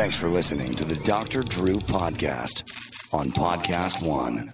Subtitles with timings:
[0.00, 1.42] Thanks for listening to the Dr.
[1.42, 2.62] Drew Podcast
[3.12, 4.50] on Podcast One.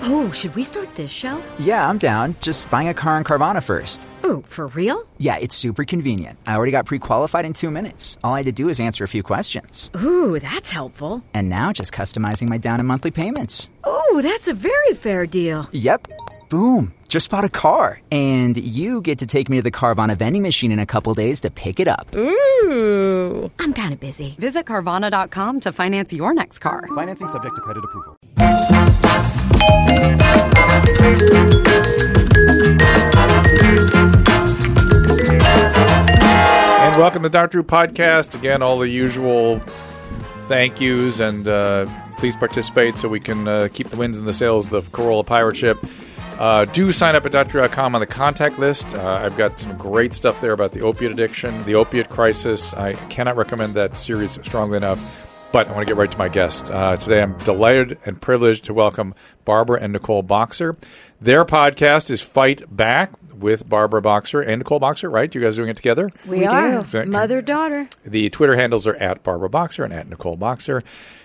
[0.00, 1.42] Oh, should we start this show?
[1.58, 2.36] Yeah, I'm down.
[2.40, 4.08] Just buying a car on Carvana first.
[4.24, 5.06] Ooh, for real?
[5.18, 6.38] Yeah, it's super convenient.
[6.46, 8.16] I already got pre qualified in two minutes.
[8.24, 9.90] All I had to do is answer a few questions.
[10.02, 11.22] Ooh, that's helpful.
[11.34, 13.68] And now just customizing my down and monthly payments.
[13.86, 15.68] Ooh, that's a very fair deal.
[15.72, 16.06] Yep.
[16.54, 16.94] Boom.
[17.08, 18.00] Just bought a car.
[18.12, 21.40] And you get to take me to the Carvana vending machine in a couple days
[21.40, 22.14] to pick it up.
[22.14, 23.50] Ooh.
[23.58, 24.36] I'm kind of busy.
[24.38, 26.86] Visit Carvana.com to finance your next car.
[26.94, 28.16] Financing subject to credit approval.
[36.78, 37.48] And welcome to Dr.
[37.50, 38.36] Drew Podcast.
[38.36, 39.58] Again, all the usual
[40.46, 41.86] thank yous and uh,
[42.16, 45.26] please participate so we can uh, keep the wins and the sails of the Carolla
[45.26, 45.84] pirate ship.
[46.38, 48.86] Uh, do sign up at doctor.com on the contact list.
[48.94, 52.74] Uh, I've got some great stuff there about the opiate addiction, the opiate crisis.
[52.74, 55.30] I cannot recommend that series strongly enough.
[55.52, 56.68] But I want to get right to my guest.
[56.72, 60.76] Uh, today I'm delighted and privileged to welcome Barbara and Nicole Boxer.
[61.20, 65.32] Their podcast is Fight Back with Barbara Boxer and Nicole Boxer, right?
[65.32, 66.08] You guys are doing it together?
[66.26, 67.06] We, are do.
[67.06, 67.88] mother daughter.
[68.04, 70.82] The Twitter handles are at Barbara Boxer and at Nicole Boxer.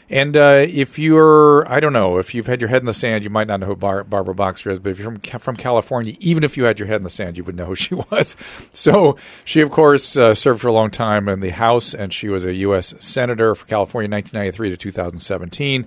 [0.10, 3.24] And uh, if you're, I don't know, if you've had your head in the sand,
[3.24, 4.80] you might not know who Bar- Barbara Boxer is.
[4.80, 7.38] But if you're from from California, even if you had your head in the sand,
[7.38, 8.36] you would know who she was.
[8.74, 12.28] So she, of course, uh, served for a long time in the House, and she
[12.28, 12.96] was a U.S.
[13.00, 15.86] senator for California, 1993 to 2017.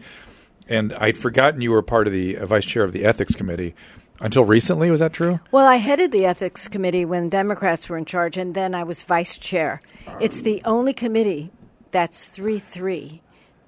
[0.69, 3.75] And I'd forgotten you were part of the uh, vice chair of the ethics committee
[4.21, 4.89] until recently.
[4.91, 5.41] Was that true?
[5.51, 9.03] Well, I headed the ethics committee when Democrats were in charge, and then I was
[9.03, 9.81] vice chair.
[10.21, 11.51] It's the only committee
[11.91, 13.21] that's 3 3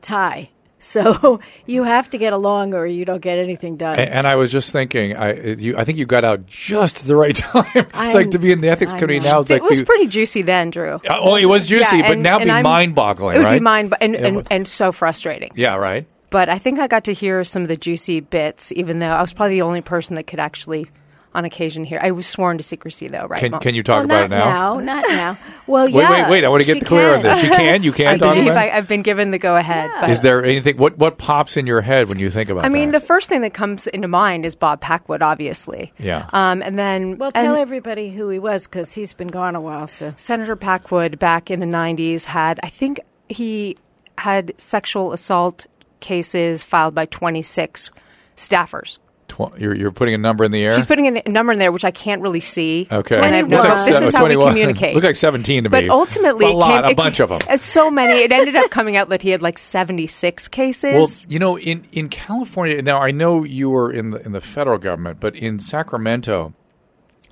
[0.04, 0.50] tie.
[0.84, 3.98] So you have to get along or you don't get anything done.
[3.98, 7.16] And, and I was just thinking, I you, I think you got out just the
[7.16, 7.64] right time.
[7.74, 9.32] it's I'm- like to be in the ethics I committee know.
[9.36, 9.40] now.
[9.40, 10.96] It's It like was we- pretty juicy then, Drew.
[10.96, 13.44] Uh, well, it was juicy, Yeah, but and- now it'd be I'm- mind-boggling, It would
[13.46, 13.54] right?
[13.54, 15.52] be mind and, Yeah, and, but- and so frustrating.
[15.54, 16.06] yeah, right.
[16.28, 19.22] But I think I got to hear some of the juicy bits, even though I
[19.22, 20.86] was probably the only person that could actually,
[21.34, 21.98] on occasion, here.
[22.02, 23.40] I was sworn to secrecy, though, right?
[23.40, 23.60] Can Mom?
[23.60, 24.74] can you talk well, about it now?
[24.74, 25.38] No, Not now.
[25.66, 26.10] Well, Wait, yeah.
[26.10, 26.44] wait, wait!
[26.44, 27.40] I want to get she clear on this.
[27.40, 27.82] She can.
[27.82, 28.58] You can I talk believe about.
[28.58, 28.74] I, it?
[28.74, 29.90] I've been given the go ahead.
[30.00, 30.76] But Is there anything?
[30.76, 32.64] What what pops in your head when you think about?
[32.64, 32.66] It?
[32.66, 33.00] I mean, that?
[33.00, 35.92] the first thing that comes into mind is Bob Packwood, obviously.
[35.98, 36.28] Yeah.
[36.32, 39.60] Um, and then Well, tell and everybody who he was because he's been gone a
[39.60, 39.86] while.
[39.86, 43.76] So Senator Packwood back in the '90s had, I think, he
[44.18, 45.66] had sexual assault
[46.00, 47.90] cases filed by 26
[48.36, 48.98] staffers.
[49.34, 50.72] Tw- you're you're putting a number in the air.
[50.74, 52.86] She's putting a number in there, which I can't really see.
[52.90, 53.16] okay.
[53.16, 54.48] And I have no- Looks like this se- is how we 21.
[54.52, 54.94] communicate.
[54.94, 55.88] Look like seventeen to but me.
[55.88, 57.40] But ultimately, a lot, came, a it bunch of them.
[57.58, 58.12] So many.
[58.20, 60.92] It ended up coming out that he had like 76 cases.
[60.94, 64.40] Well, you know, in, in California now, I know you were in the in the
[64.40, 66.54] federal government, but in Sacramento,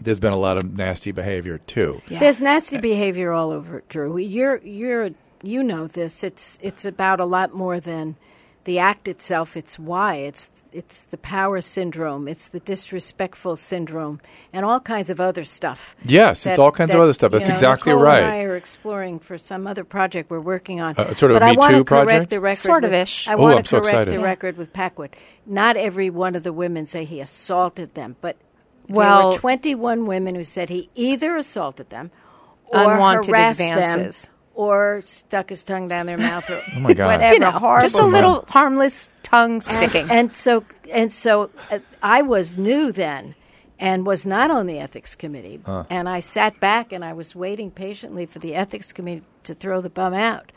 [0.01, 2.03] there's been a lot of nasty behavior too.
[2.09, 4.17] there's nasty behavior all over, Drew.
[4.19, 5.11] You're you're
[5.43, 6.25] you know this.
[6.25, 8.17] It's it's about a lot more than
[8.65, 9.57] the act itself.
[9.57, 10.17] It's why.
[10.17, 12.29] It's it's the power syndrome.
[12.29, 14.21] It's the disrespectful syndrome,
[14.53, 15.95] and all kinds of other stuff.
[16.05, 17.33] Yes, it's all kinds of other stuff.
[17.33, 18.23] you That's know, exactly Nicole right.
[18.23, 20.95] And I are exploring for some other project we're working on.
[20.97, 22.31] Uh, sort of a but I Me want Too to correct project?
[22.31, 22.59] the record.
[22.59, 23.29] Sort of with- ish.
[23.29, 24.15] I want to so correct excited.
[24.15, 25.11] the record with Packwood.
[25.47, 28.37] Not every one of the women say he assaulted them, but
[28.89, 32.11] there were 21 women who said he either assaulted them
[32.67, 34.23] or Unwanted harassed advances.
[34.25, 37.07] them or stuck his tongue down their mouth or Oh my God.
[37.07, 38.13] whatever you know, horrible just a thing.
[38.13, 40.11] little harmless tongue sticking.
[40.11, 43.35] And so, and so, uh, I was new then,
[43.79, 45.61] and was not on the ethics committee.
[45.89, 49.81] And I sat back and I was waiting patiently for the ethics committee to throw
[49.81, 50.53] the bum out,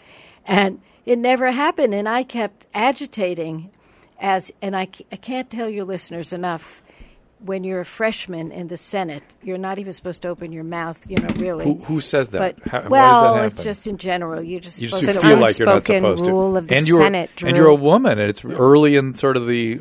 [0.45, 1.94] and it never happened.
[1.94, 3.72] And I kept agitating,
[4.19, 6.81] as and I, I can't tell your listeners enough.
[7.45, 11.00] When you're a freshman in the Senate, you're not even supposed to open your mouth.
[11.07, 11.66] You know, really.
[11.66, 12.39] Who, who says that?
[12.63, 14.41] But How- well, that it's just in general.
[14.41, 16.31] You're just you just supposed you to feel like you're not supposed to.
[16.31, 19.38] rule of the and you're Senate, and you're a woman, and it's early in sort
[19.38, 19.79] of the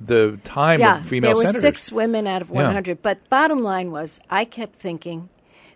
[0.00, 1.60] the time yeah, of female there were senators.
[1.62, 2.62] six women out of Yeah.
[2.64, 3.02] 100.
[3.02, 5.28] But bottom line was, I kept thinking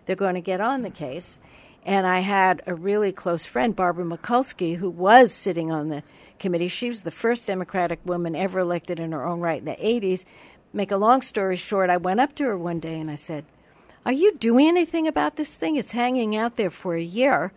[0.05, 1.37] they're going to get on the case,
[1.85, 6.03] and I had a really close friend, Barbara Mikulski, who was sitting on the
[6.39, 6.69] committee.
[6.69, 10.23] She was the first Democratic woman ever elected in her own right in the 80s.
[10.73, 13.45] Make a long story short, I went up to her one day and I said,
[14.05, 15.75] "Are you doing anything about this thing?
[15.75, 17.51] It's hanging out there for a year,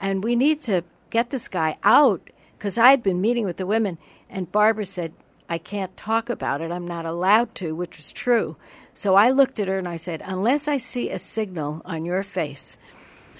[0.00, 3.66] and we need to get this guy out." Because I had been meeting with the
[3.66, 5.12] women, and Barbara said,
[5.48, 6.70] I can't talk about it.
[6.70, 8.56] I'm not allowed to, which was true.
[8.92, 12.22] So I looked at her and I said, Unless I see a signal on your
[12.22, 12.76] face,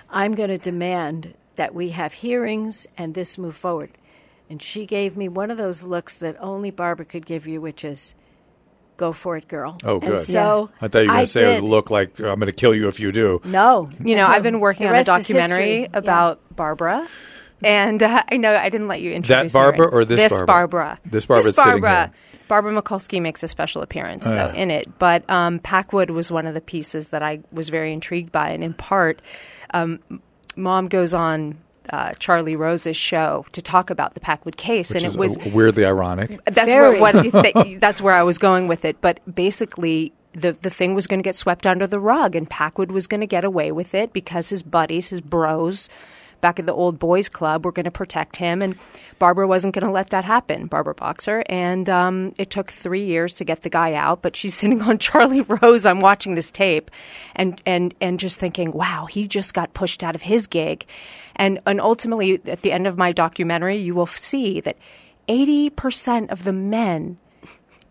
[0.09, 3.91] I'm going to demand that we have hearings and this move forward.
[4.49, 7.85] And she gave me one of those looks that only Barbara could give you, which
[7.85, 8.15] is,
[8.99, 9.79] go for it, girl.
[9.85, 10.21] Oh, And good.
[10.21, 11.65] so I thought you were going to say it was did.
[11.65, 13.41] a look like I'm going to kill you if you do.
[13.45, 15.81] No, You know, so I've been working on a documentary history.
[15.83, 15.89] Yeah.
[15.99, 17.09] about Barbara.
[17.65, 19.59] And uh, I know I didn't let you introduce her.
[19.59, 20.47] Barbara or this this Barbara?
[20.47, 20.99] Barbara?
[21.07, 22.07] This Barbara This that's sitting Barbara.
[22.09, 22.15] here.
[22.49, 24.31] Barbara Mikulski makes a special appearance Uh.
[24.53, 27.93] though in it, but um, Packwood was one of the pieces that I was very
[27.93, 29.21] intrigued by, and in part,
[29.75, 29.99] um,
[30.57, 31.59] Mom goes on
[31.93, 35.39] uh, Charlie Rose's show to talk about the Packwood case, Which and is it was
[35.39, 36.39] uh, weirdly ironic.
[36.45, 37.01] that's Very.
[37.01, 39.01] where what th- that's where I was going with it.
[39.01, 42.91] But basically, the the thing was going to get swept under the rug, and Packwood
[42.91, 45.89] was going to get away with it because his buddies, his bros,
[46.41, 48.77] back at the old boys club, were going to protect him, and
[49.19, 50.67] Barbara wasn't going to let that happen.
[50.67, 54.23] Barbara Boxer, and um, it took three years to get the guy out.
[54.23, 55.87] But she's sitting on Charlie Rose.
[55.87, 56.91] I'm watching this tape,
[57.35, 60.87] and and and just thinking, wow, he just got pushed out of his gig,
[61.37, 64.77] and and ultimately at the end of my documentary, you will see that.
[65.29, 67.19] 80% of the men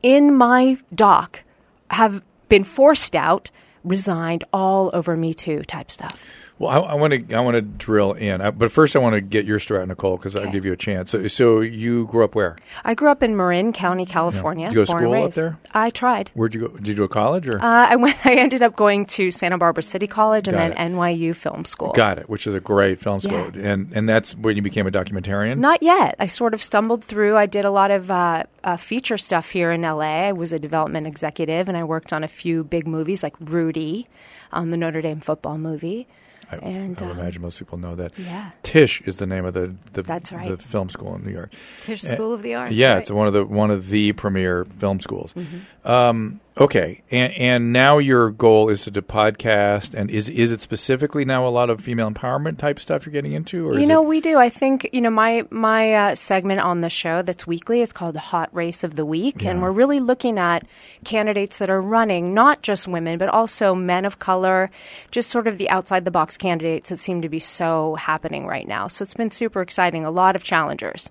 [0.01, 1.43] in my doc
[1.91, 3.51] have been forced out,
[3.83, 6.21] resigned, all over Me Too type stuff.
[6.59, 9.21] Well, I want to I want to drill in, Uh, but first I want to
[9.21, 11.11] get your story out, Nicole, because I'll give you a chance.
[11.11, 12.55] So, so you grew up where?
[12.83, 14.65] I grew up in Marin County, California.
[14.67, 15.59] Did you go to school up there?
[15.73, 16.31] I tried.
[16.33, 16.67] Where'd you go?
[16.77, 17.59] Did you go to college or?
[17.59, 18.17] Uh, I went.
[18.25, 20.95] I ended up going to Santa Barbara City College and Got then it.
[20.95, 21.91] NYU Film School.
[21.93, 23.71] Got it, which is a great film school, Yeah.
[23.73, 25.59] and and that's when you became a documentarian.
[25.59, 26.15] Not yet.
[26.17, 27.37] I sort of stumbled through.
[27.37, 30.29] I did a lot of uh, uh, feature stuff here in LA.
[30.29, 34.07] I was a development executive, and I worked on a few big movies like Rudy,
[34.51, 36.07] um, the Notre Dame football movie.
[36.51, 38.13] I, and, I would um, imagine most people know that.
[38.17, 38.51] yeah.
[38.63, 40.49] Tisch is the name of the the, That's right.
[40.49, 41.51] the film school in New York.
[41.81, 42.71] Tisch Uh, School of the Arts.
[42.71, 42.97] Yeah, right?
[42.99, 45.33] it's one of the one of the premier film schools.
[45.33, 45.89] Mm-hmm.
[45.91, 50.61] Um, okay, and and now your goal is to do podcast, and is is it
[50.61, 54.03] specifically now a lot of female empowerment type stuff you're getting into, or You know,
[54.03, 54.37] it, we do.
[54.37, 58.15] I think you know my my uh, segment on the show that's weekly is called
[58.15, 60.65] the Hot Race of the Week, and we're really looking at
[61.03, 64.69] candidates that are running, not just women, but also men of color,
[65.11, 68.67] just sort of the outside the box candidates that seem to be so happening right
[68.67, 68.87] now.
[68.87, 70.05] So it's been super exciting.
[70.05, 71.09] A lot of challengers.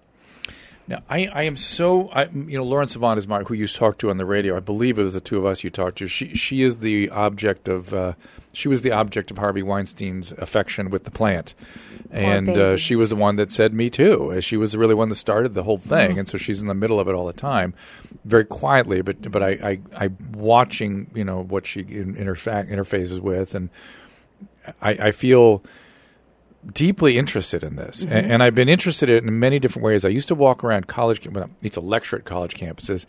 [0.89, 3.99] Now, I, I am so I, you know Lauren Sivan is my who you talked
[4.01, 4.57] to on the radio.
[4.57, 6.07] I believe it was the two of us you talked to.
[6.07, 8.13] She she is the object of uh,
[8.53, 11.55] she was the object of Harvey Weinstein's affection with the plant,
[12.13, 14.41] and uh, she was the one that said me too.
[14.41, 16.19] She was the really one that started the whole thing, Mm-hmm.
[16.21, 17.75] and so she's in the middle of it all the time,
[18.25, 19.03] very quietly.
[19.03, 23.71] But but I I, I watching you know what she in, interfa- interfaces with, and
[24.81, 25.65] I, I feel
[26.73, 28.13] deeply interested in this, Mm-hmm.
[28.17, 30.05] and, and I've been interested in it in many different ways.
[30.05, 33.07] I used to walk around college, well, I used to lecture at college campuses,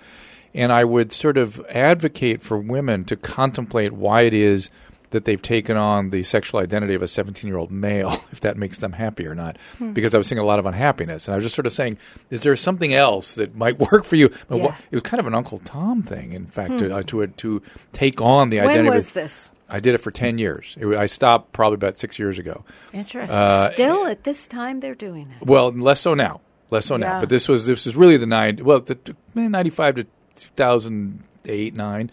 [0.54, 4.70] and I would sort of advocate for women to contemplate why it is
[5.12, 8.58] that they've taken on the sexual identity of a 17 year old male, if that
[8.58, 9.58] makes them happy or not.
[9.78, 9.94] Hmm.
[9.94, 11.98] Because I was seeing a lot of unhappiness, and I was just sort of saying,
[12.30, 14.30] is there something else that might work for you?
[14.50, 14.64] But Yeah.
[14.66, 17.62] what- it was kind of an Uncle Tom thing, in fact, to, uh, to to
[17.94, 18.90] take on the identity.
[18.90, 19.52] When was this?
[19.70, 20.78] I did it for 10 years.
[20.80, 22.64] It, I stopped probably about six years ago.
[22.94, 23.36] Interesting.
[23.36, 25.46] Uh, Still, at this time, they're doing it.
[25.46, 26.42] Well, less so now.
[26.70, 27.20] Less so now.
[27.20, 28.60] But this was this is really the nine.
[28.64, 32.12] Well, the ninety five to two thousand eight nine.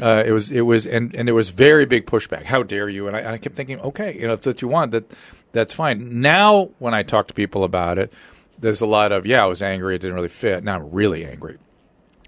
[0.00, 2.44] Uh, it was it was and and there was very big pushback.
[2.44, 3.06] How dare you?
[3.08, 5.10] And I, I kept thinking, okay, you know, if that's what you want, that
[5.52, 6.20] that's fine.
[6.20, 8.12] Now, when I talk to people about it,
[8.58, 9.94] there's a lot of yeah, I was angry.
[9.94, 10.64] It didn't really fit.
[10.64, 11.58] Now I'm really angry.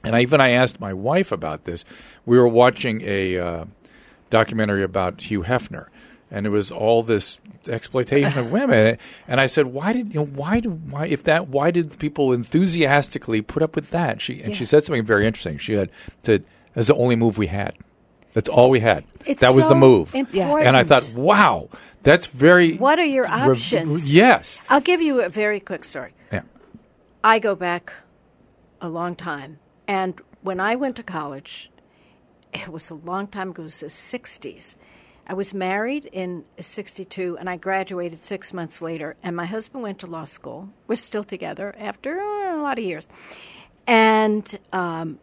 [0.03, 1.87] And I, even I asked my wife about this.
[2.27, 3.65] We were watching a uh,
[4.31, 5.87] documentary about Hugh Hefner,
[6.31, 7.39] and it was all this
[7.69, 8.99] exploitation of women.
[9.29, 10.27] And I said, "Why did you know?
[10.27, 11.49] Why do why if that?
[11.49, 15.59] Why did people enthusiastically put up with that?" She and she said something very interesting.
[15.59, 15.91] She had
[16.23, 16.45] said,
[16.75, 17.75] "That's the only move we had.
[18.33, 19.05] That's all we had.
[19.27, 20.67] It's that was the move." important.
[20.67, 21.69] And I thought, "Wow,
[22.03, 24.13] that's very." What are your rev- options?
[24.13, 24.59] yes.
[24.69, 26.15] I'll give you a very quick story.
[26.33, 26.43] Yeah.
[27.23, 27.93] I go back
[28.81, 29.59] a long time.
[29.87, 31.71] And when I went to college,
[32.55, 34.77] it was a long time ago, it was the 60s.
[35.27, 39.17] I was married in 62 and I graduated six months later.
[39.23, 40.69] And my husband went to law school.
[40.87, 43.07] We're still together after uh, a lot of years.
[43.87, 45.19] And um,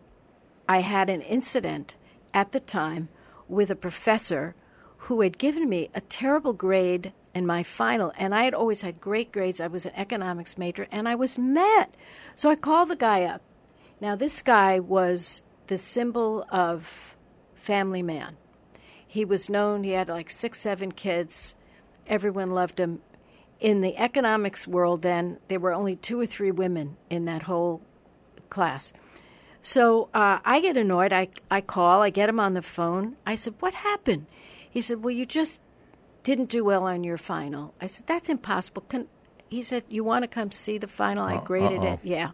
[0.67, 1.95] I had an incident
[2.33, 3.09] at the time
[3.47, 4.55] with a professor
[4.97, 9.01] who had given me a terrible grade in my final, and I had always had
[9.01, 9.61] great grades.
[9.61, 11.89] I was an economics major, and I was mad.
[12.35, 13.41] So I called the guy up.
[13.99, 17.10] Now, this guy was the symbol of
[17.61, 18.37] family man.
[19.07, 21.55] He was known, he had like six, seven kids.
[22.07, 23.01] Everyone loved him.
[23.59, 27.81] In the economics world, then, there were only two or three women in that whole
[28.49, 28.91] class.
[29.61, 31.13] So uh, I get annoyed.
[31.13, 33.17] I, I call, I get him on the phone.
[33.25, 34.25] I said, What happened?
[34.69, 35.61] He said, Well, you just
[36.23, 37.73] didn't do well on your final.
[37.79, 38.83] I said, That's impossible.
[38.89, 39.07] Can,
[39.49, 41.23] he said, You want to come see the final?
[41.23, 41.93] I graded uh-oh.
[41.93, 41.99] it.
[42.03, 42.31] Yeah.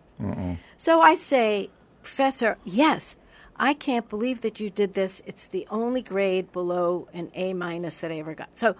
[0.77, 1.69] So I say,
[2.03, 3.15] Professor, yes,
[3.59, 5.21] I can't believe that you did this.
[5.25, 8.49] It's the only grade below an A minus that I ever got.
[8.55, 8.75] So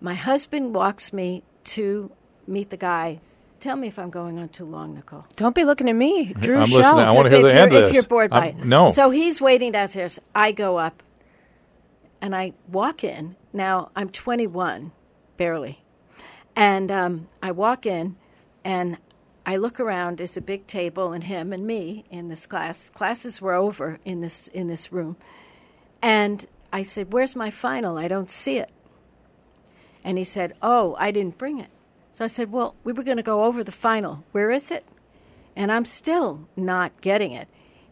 [0.00, 2.10] my husband walks me to
[2.46, 3.20] meet the guy.
[3.58, 5.26] Tell me if I'm going on too long, Nicole.
[5.36, 6.58] Don't be looking at me, Drew.
[6.58, 6.78] I'm Shell.
[6.78, 6.98] listening.
[7.04, 7.88] I want to If hear the you're- end of this.
[7.90, 8.64] If you're bored by I'm- it.
[8.64, 8.90] No.
[8.92, 10.18] So he's waiting downstairs.
[10.34, 11.02] I go up
[12.22, 13.36] and I walk in.
[13.52, 14.92] Now I'm 21,
[15.36, 15.82] barely.
[16.56, 18.16] And um, I walk in
[18.64, 18.96] and
[19.50, 20.18] I look around.
[20.18, 22.88] There's a big table and him and me in this class.
[22.94, 25.16] Classes were over in this in this room.
[26.00, 27.98] And I said, "Where's my final?
[27.98, 28.70] I don't see it."
[30.04, 31.70] And he said, "Oh, I didn't bring it."
[32.12, 34.22] So I said, "Well, we were going to go over the final.
[34.30, 34.84] Where is it?"
[35.56, 37.48] And I'm still not getting it.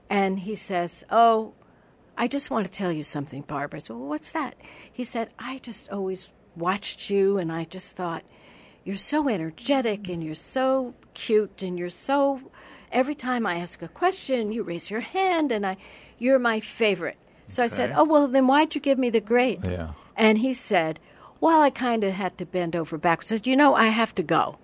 [0.09, 1.55] And he says, "Oh,
[2.17, 4.55] I just want to tell you something, Barbara." I said, well, what's that?
[4.93, 8.23] He said, "I just always watched you, and I just thought
[8.89, 12.41] you're so energetic, and you're so cute, and you're so.
[12.91, 15.77] Every time I ask a question, you raise your hand, and I,
[16.19, 17.19] you're my favorite."
[17.49, 19.91] So I said, "Oh well, then why'd you give me the grade?" Yeah.
[20.17, 20.99] And he said,
[21.41, 23.29] Well, I kind of had to bend over backwards.
[23.29, 24.59] Said, You know, I have to go.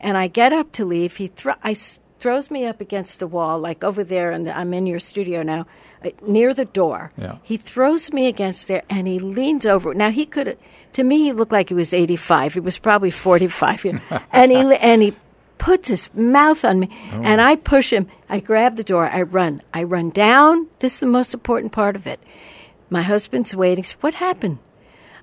[0.00, 1.16] And I get up to leave.
[1.16, 4.74] He thro- I s- throws me up against the wall, like over there, and I'm
[4.74, 5.66] in your studio now,
[6.04, 7.12] Uh, near the door.
[7.16, 7.38] Yeah.
[7.42, 9.94] He throws me against there, and he leans over.
[9.94, 10.56] Now he could,
[10.92, 12.54] to me, he looked like he was 85.
[12.54, 14.20] He was probably 45, you know.
[14.32, 15.16] and he and he
[15.58, 17.22] puts his mouth on me, oh.
[17.22, 18.06] and I push him.
[18.30, 19.08] I grab the door.
[19.08, 19.62] I run.
[19.74, 20.68] I run down.
[20.78, 22.20] This is the most important part of it.
[22.90, 23.84] My husband's waiting.
[23.84, 24.58] He said, What happened?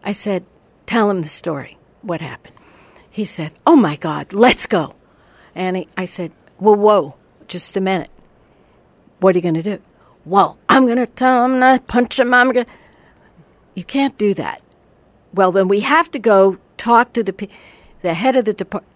[0.03, 0.46] I said,
[0.86, 1.77] Tell him the story.
[2.01, 2.55] What happened?
[3.10, 4.94] He said, Oh my God, let's go.
[5.55, 7.15] And he, I said, Well, whoa,
[7.48, 8.12] just a minute.
[9.20, 9.82] What are you going to do?
[10.25, 12.34] Well, I'm going to tell him to punch him.
[12.34, 12.72] I'm going to.
[13.75, 14.62] You can't do that.
[15.34, 17.50] Well, then we have to go talk to the,
[18.01, 18.91] the head of the department.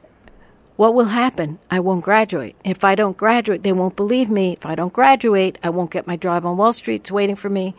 [0.76, 1.58] What will happen?
[1.72, 2.58] I won't graduate.
[2.66, 4.54] If I don't graduate, they won't believe me.
[4.54, 7.02] If I don't graduate, I won't get my job on Wall Street.
[7.02, 7.76] It's waiting for me.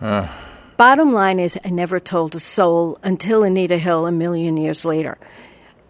[0.00, 0.32] Ah.
[0.76, 5.18] Bottom line is, I never told a soul until Anita Hill a million years later.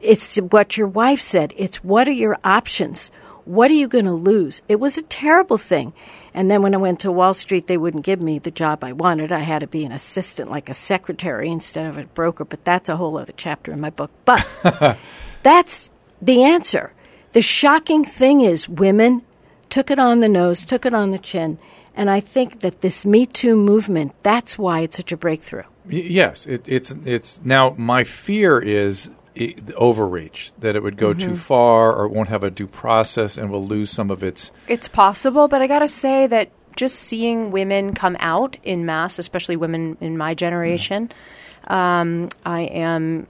[0.01, 1.53] It's what your wife said.
[1.57, 3.11] It's what are your options?
[3.47, 4.63] What are you going to lose?
[4.69, 5.93] It was a terrible thing.
[6.35, 8.93] And then when I went to Wall Street, they wouldn't give me the job I
[8.93, 9.31] wanted.
[9.31, 12.45] I had to be an assistant, like a secretary, instead of a broker.
[12.45, 14.11] But that's a whole other chapter in my book.
[14.25, 14.45] But
[15.45, 16.93] that's the answer.
[17.33, 19.23] The shocking thing is, women
[19.71, 21.59] took it on the nose, took it on the chin.
[21.95, 25.63] And I think that this Me Too movement, that's why it's such a breakthrough.
[25.87, 29.09] Y- yes, it, it's it's now my fear is
[29.77, 31.31] overreach that it would go Mm-hmm.
[31.31, 34.51] too far or it won't have a due process and will lose some of its.
[34.69, 39.19] It's possible, but I got to say that just seeing women come out in mass,
[39.19, 41.11] especially women in my generation,
[41.69, 43.27] um, I am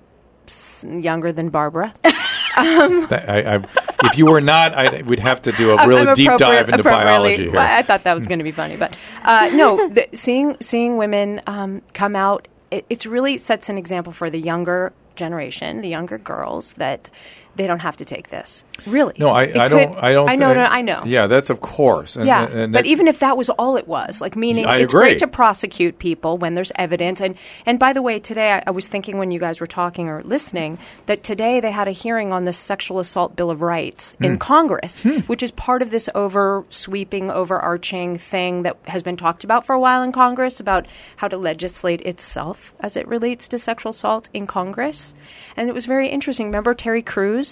[0.86, 1.92] younger than Barbara.
[2.02, 3.64] that I, I,
[4.04, 7.50] if you were not, I would have to do a really deep dive into biology
[7.50, 7.58] here.
[7.58, 11.42] I thought that was going to be funny, but uh, no, the, seeing seeing women
[11.46, 16.18] um, come out, it it's really sets an example for the younger generation, the younger
[16.18, 17.08] girls that
[17.56, 18.64] they don't have to take this.
[18.86, 20.02] Really, no, I, I could- don't.
[20.02, 20.30] I don't.
[20.30, 20.52] I know.
[20.54, 21.02] no, I know.
[21.06, 22.16] Yeah, that's of course.
[22.16, 24.78] And, Yeah, and but that- even if that was all it was, like meaning I
[24.80, 25.08] it's agree.
[25.08, 27.20] great to prosecute people when there's evidence.
[27.20, 30.08] And and by the way, today I, I was thinking when you guys were talking
[30.08, 34.12] or listening that today they had a hearing on the Sexual Assault Bill of Rights
[34.18, 34.24] Hmm.
[34.24, 39.44] in Congress, which is part of this over sweeping, overarching thing that has been talked
[39.44, 43.58] about for a while in Congress about how to legislate itself as it relates to
[43.58, 45.14] sexual assault in Congress.
[45.56, 46.46] And it was very interesting.
[46.46, 47.43] Remember Terry Crews?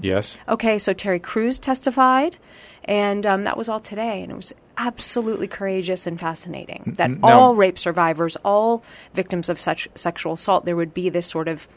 [0.00, 2.36] Yes, Okay, so Terry Crews testified,
[2.84, 7.28] and um, that was all today, and it was absolutely courageous and fascinating that now-
[7.28, 8.82] all rape survivors, all
[9.14, 11.68] victims of such sexual assault, there would be this sort of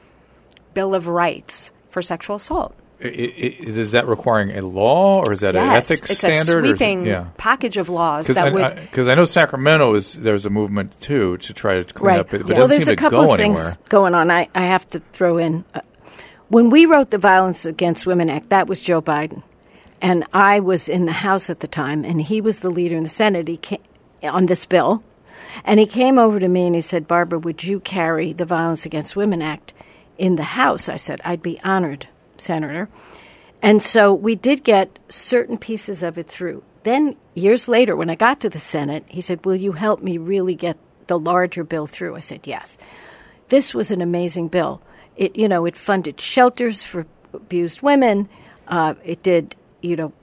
[0.73, 2.73] bill of rights for sexual assault.
[3.03, 6.63] I- I- is that requiring a law or is that an ethics it's standard?
[6.65, 7.25] a or it- sweeping yeah.
[7.35, 8.81] package of laws Because that I, would.
[8.89, 12.19] because I, know Sacramento is there's a movement too to try to clean right.
[12.21, 13.61] up, it, but it well, doesn't there's a couple go of anywhere.
[13.61, 14.31] things going on.
[14.31, 15.65] I, I have to throw in.
[15.73, 15.81] Uh,
[16.53, 19.41] when we wrote the Violence Against Women Act, that was Joe Biden.
[20.03, 23.01] And I was in the House at the time, and he was the leader in
[23.01, 23.81] the Senate he came,
[24.21, 25.03] on this bill.
[25.65, 28.85] And he came over to me and he said, Barbara, would you carry the Violence
[28.85, 29.73] Against Women Act
[30.19, 30.87] in the House?
[30.87, 32.07] I said, I'd be honored,
[32.37, 32.87] Senator.
[33.63, 36.61] And so we did get certain pieces of it through.
[36.83, 40.19] Then, years later, when I got to the Senate, he said, Will you help me
[40.19, 42.15] really get the larger bill through?
[42.15, 42.77] I said, Yes.
[43.47, 44.83] This was an amazing bill.
[45.15, 48.29] It, you know, it funded shelters for abused women.
[48.67, 50.13] Uh, it did, you know,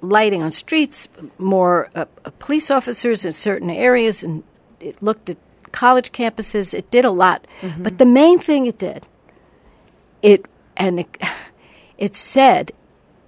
[0.00, 1.08] lighting on streets,
[1.38, 4.42] more uh, uh, police officers in certain areas, and
[4.80, 5.36] it looked at
[5.72, 6.74] college campuses.
[6.74, 7.46] It did a lot.
[7.78, 9.06] But the main thing it did,
[10.22, 10.46] it
[10.76, 11.16] and it,
[11.98, 12.72] it said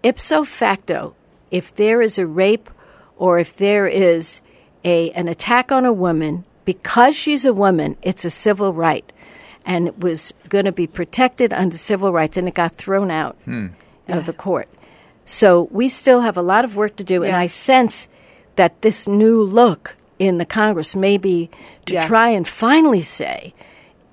[0.03, 1.15] ipso facto
[1.51, 2.71] if there is a rape
[3.17, 4.41] or if there is
[4.85, 7.97] a an attack on a woman because she's a woman.
[8.03, 9.11] It's a civil right,
[9.65, 13.37] and it was going to be protected under civil rights, and it got thrown out
[13.45, 13.69] hmm.
[14.09, 14.69] of the court.
[15.25, 18.09] So we still have a lot of work to do, and I sense
[18.57, 21.51] that this new look in the Congress may be
[21.87, 22.07] to Yeah.
[22.07, 23.55] try and finally say,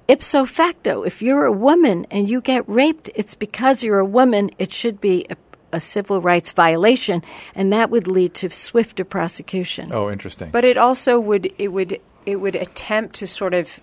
[0.08, 4.52] ipso facto, if you're a woman and you get raped, it's because you're a woman.
[4.58, 5.36] It should be a,
[5.74, 7.24] a civil rights violation,
[7.56, 9.92] and that would lead to swifter prosecution.
[9.92, 10.50] Oh, interesting.
[10.52, 13.80] But it also would it would it would attempt to sort of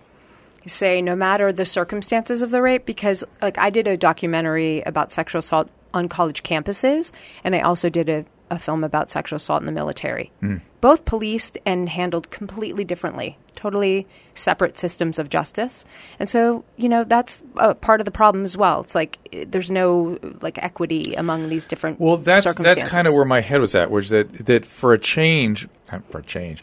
[0.66, 5.12] say no matter the circumstances of the rape because like I did a documentary about
[5.12, 7.12] sexual assault on college campuses
[7.44, 10.32] and I also did a, a film about sexual assault in the military.
[10.80, 15.86] Both policed and handled completely differently, totally separate systems of justice.
[16.18, 18.82] And so, you know, that's a part of the problem as well.
[18.82, 23.24] It's like there's no like equity among these different Well, that's that's kind of where
[23.24, 26.62] my head was at, was that that for a change, uh, for a change,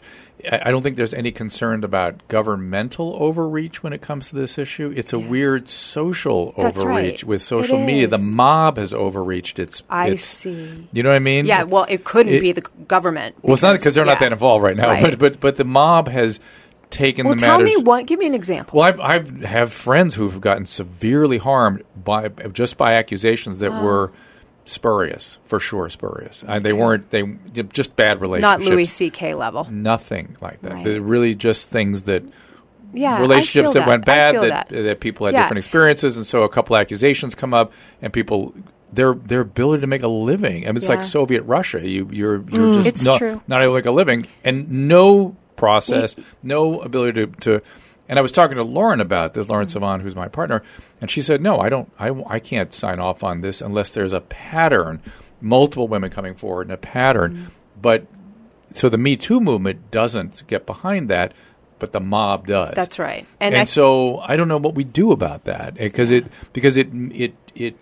[0.50, 4.92] I don't think there's any concern about governmental overreach when it comes to this issue.
[4.96, 7.24] It's a weird social That's overreach right.
[7.24, 8.06] with social It media.
[8.08, 9.58] The mob has overreached.
[9.58, 10.88] It's I it's- see.
[10.92, 11.44] You know what I mean?
[11.46, 13.36] Yeah, well, it couldn't It- be the government.
[13.42, 15.02] Well, it's not because they're not that involved right now, Right.
[15.02, 16.40] but but but the mob has
[16.90, 17.76] taken Well, the tell matters.
[17.76, 18.04] me one.
[18.04, 18.78] Give me an example.
[18.80, 23.82] Well, I've I've have friends who've gotten severely harmed by just by accusations that Oh.
[23.84, 24.12] were
[24.64, 26.44] spurious, for sure spurious.
[26.46, 27.22] Uh, they weren't they
[27.72, 28.72] just bad relationships not.
[28.72, 29.34] Louis C.K.
[29.34, 29.66] level.
[29.70, 30.72] Nothing like that.
[30.72, 30.84] Right.
[30.84, 32.22] They're really just things that
[32.92, 35.42] Yeah, relationships feel that, went bad feel that, that people had Yeah.
[35.42, 38.54] different experiences, and so a couple accusations come up, and people.
[38.94, 40.64] Their their ability to make a living.
[40.64, 41.80] I mean, it's like Soviet Russia.
[41.80, 46.14] You you're you're just It's not, not able to make a living, and no process,
[46.42, 47.62] no ability to, to.
[48.08, 49.82] And I was talking to Lauren about this, Lauren mm-hmm.
[49.82, 50.62] Sivan, who's my partner,
[51.00, 51.90] and she said, "No, I don't.
[51.98, 55.00] I, I can't sign off on this unless there's a pattern,
[55.40, 57.44] multiple women coming forward in a pattern." Mm-hmm.
[57.80, 58.06] But
[58.72, 61.32] so the Me Too movement doesn't get behind that,
[61.78, 62.74] but the mob does.
[62.74, 63.26] That's right.
[63.40, 66.26] And, And, I, so I don't know what we do about that eh, because it
[66.52, 67.76] because it it it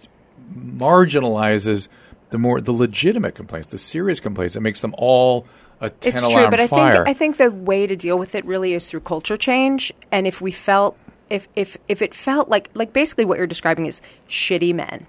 [0.54, 1.88] marginalizes
[2.30, 4.56] the more the legitimate complaints, the serious complaints.
[4.56, 5.46] It makes them all
[5.80, 8.44] a ten it's true, but I think I think the way to deal with it
[8.44, 9.92] really is through culture change.
[10.12, 10.96] And if we felt
[11.30, 15.06] if if if it felt like like basically what you're describing is shitty men,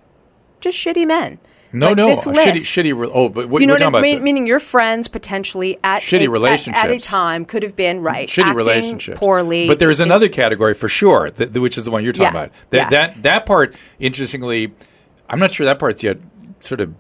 [0.61, 1.39] just shitty men.
[1.73, 2.55] no, Like no, shitty,
[2.93, 3.11] shitty.
[3.13, 4.01] Oh, but what you know what talking I about?
[4.03, 4.17] mean?
[4.19, 8.01] the- Meaning your friends potentially at Shitty a, at- at, a time could have been
[8.01, 9.67] right shitty relationships poorly.
[9.67, 12.33] But there's in- another category for sure, th- th- which is the one you're talking
[12.33, 12.51] Yeah, about.
[12.71, 12.89] That yeah.
[12.89, 14.73] that that part, interestingly,
[15.29, 16.17] I'm not sure that part's yet
[16.59, 16.93] sort of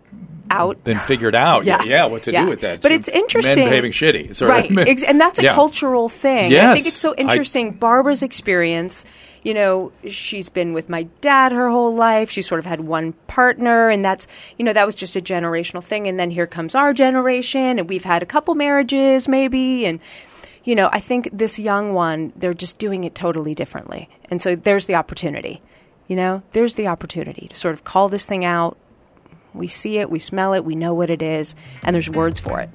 [0.51, 1.65] out been figured out.
[1.65, 1.83] Yeah.
[1.83, 2.43] yeah, what to Yeah.
[2.43, 2.81] do with that?
[2.81, 3.55] But So it's interesting.
[3.63, 4.69] Men behaving shitty, sort right?
[5.07, 5.53] And that's a Yeah.
[5.55, 6.53] cultural thing.
[6.55, 7.71] I think it's so I- interesting.
[7.73, 9.05] Barbara's experience.
[9.43, 12.29] You know, she's been with my dad her whole life.
[12.29, 14.27] She sort of had one partner, and that's
[14.59, 16.07] you know that was just a generational thing.
[16.07, 19.99] And then here comes our generation, and we've had a couple marriages, maybe, and
[20.63, 24.07] you know, I think this young one, they're just doing it totally differently.
[24.29, 25.59] And so there's the opportunity.
[26.07, 28.77] You know, there's the opportunity to sort of call this thing out.
[29.53, 32.59] We see it, we smell it, we know what it is, and there's words for
[32.59, 32.69] it.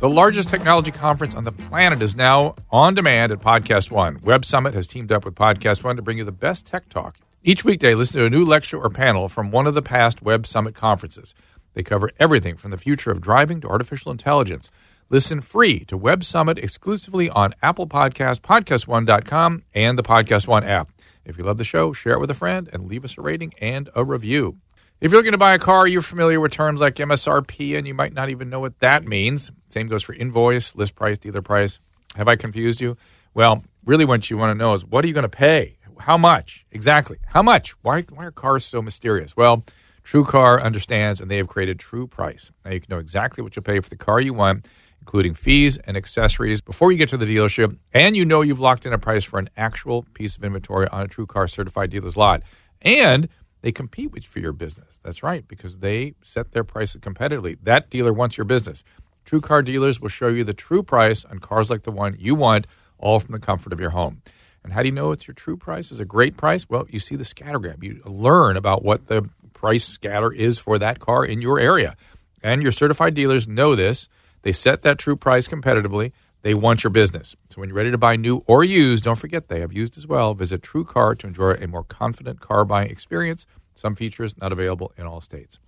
[0.00, 4.20] The largest technology conference on the planet is now on demand at Podcast One.
[4.22, 7.16] Web Summit has teamed up with Podcast One to bring you the best tech talk.
[7.42, 10.46] Each weekday, listen to a new lecture or panel from one of the past Web
[10.46, 11.34] Summit conferences.
[11.74, 14.70] They cover everything from the future of driving to artificial intelligence.
[15.10, 20.90] Listen free to Web Summit exclusively on Apple Podcast, PodcastOne.com, and the Podcast One app.
[21.24, 23.54] If you love the show, share it with a friend and leave us a rating
[23.60, 24.58] and a review.
[25.00, 27.94] If you're looking to buy a car, you're familiar with terms like MSRP, and you
[27.94, 29.50] might not even know what that means.
[29.68, 31.78] Same goes for invoice, list price, dealer price.
[32.16, 32.96] Have I confused you?
[33.34, 35.78] Well, really, what you want to know is what are you going to pay?
[35.98, 36.64] How much?
[36.70, 37.18] Exactly.
[37.26, 37.70] How much?
[37.82, 39.36] Why, why are cars so mysterious?
[39.36, 39.64] Well,
[40.04, 42.50] TrueCar understands, and they have created True Price.
[42.64, 44.66] Now you can know exactly what you'll pay for the car you want,
[45.04, 48.86] including fees and accessories, before you get to the dealership, and you know you've locked
[48.86, 52.16] in a price for an actual piece of inventory on a true car certified dealer's
[52.16, 52.42] lot.
[52.80, 53.28] And
[53.60, 54.98] they compete with for your business.
[55.02, 57.58] That's right, because they set their prices competitively.
[57.64, 58.82] That dealer wants your business.
[59.26, 62.34] True car dealers will show you the true price on cars like the one you
[62.34, 62.66] want,
[62.98, 64.22] all from the comfort of your home.
[64.64, 66.66] And how do you know it's your true price is a great price?
[66.66, 67.82] Well, you see the scattergram.
[67.82, 71.94] You learn about what the price scatter is for that car in your area.
[72.42, 74.08] And your certified dealers know this.
[74.44, 76.12] They set that true price competitively.
[76.42, 77.34] They want your business.
[77.48, 80.06] So when you're ready to buy new or used, don't forget they have used as
[80.06, 80.34] well.
[80.34, 83.46] Visit True Car to enjoy a more confident car buying experience.
[83.74, 85.58] Some features not available in all states.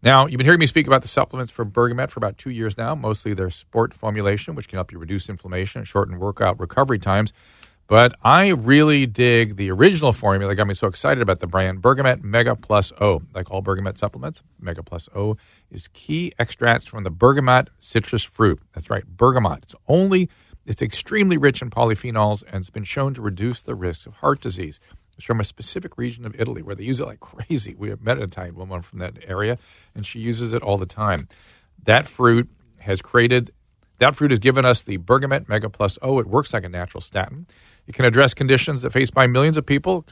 [0.00, 2.78] Now, you've been hearing me speak about the supplements from Bergamet for about two years
[2.78, 7.00] now, mostly their sport formulation, which can help you reduce inflammation and shorten workout recovery
[7.00, 7.32] times.
[7.86, 11.82] But I really dig the original formula that got me so excited about the brand
[11.82, 13.20] Bergamet Mega Plus O.
[13.34, 15.36] Like all Bergamet supplements, Mega Plus O
[15.70, 18.60] is key extracts from the bergamot citrus fruit.
[18.74, 19.64] That's right, bergamot.
[19.64, 20.30] It's only
[20.64, 24.40] it's extremely rich in polyphenols and it's been shown to reduce the risk of heart
[24.40, 24.80] disease.
[25.16, 27.74] It's from a specific region of Italy where they use it like crazy.
[27.74, 29.58] We have met an Italian woman from that area,
[29.94, 31.28] and she uses it all the time.
[31.84, 33.52] That fruit has created,
[33.98, 36.18] that fruit has given us the bergamot Mega Plus O.
[36.18, 37.46] It works like a natural statin.
[37.86, 40.06] It can address conditions that faced by millions of people,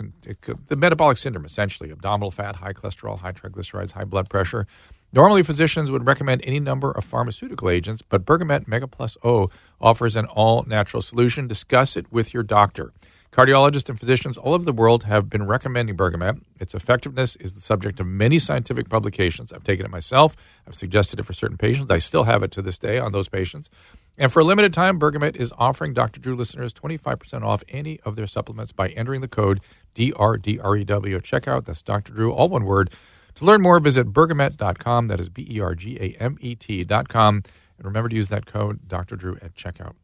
[0.66, 4.66] the metabolic syndrome, essentially abdominal fat, high cholesterol, high triglycerides, high blood pressure.
[5.14, 10.16] Normally, physicians would recommend any number of pharmaceutical agents, but Bergamet Mega Plus O offers
[10.16, 11.46] an all natural solution.
[11.46, 12.92] Discuss it with your doctor.
[13.30, 16.42] Cardiologists and physicians all over the world have been recommending Bergamet.
[16.60, 19.54] Its effectiveness is the subject of many scientific publications.
[19.54, 20.36] I've taken it myself.
[20.66, 21.90] I've suggested it for certain patients.
[21.90, 23.70] I still have it to this day on those patients.
[24.18, 26.20] And for a limited time, Bergamet is offering Dr.
[26.20, 29.60] Drew listeners 25% off any of their supplements by entering the code
[29.94, 31.64] DRDREW at checkout.
[31.64, 32.12] That's Dr.
[32.12, 32.90] Drew, all one word.
[33.36, 35.08] To learn more, visit bergamet.com.
[35.08, 37.42] That is B E R G A M E T.com.
[37.78, 39.16] And remember to use that code Dr.
[39.16, 39.94] Drew at checkout.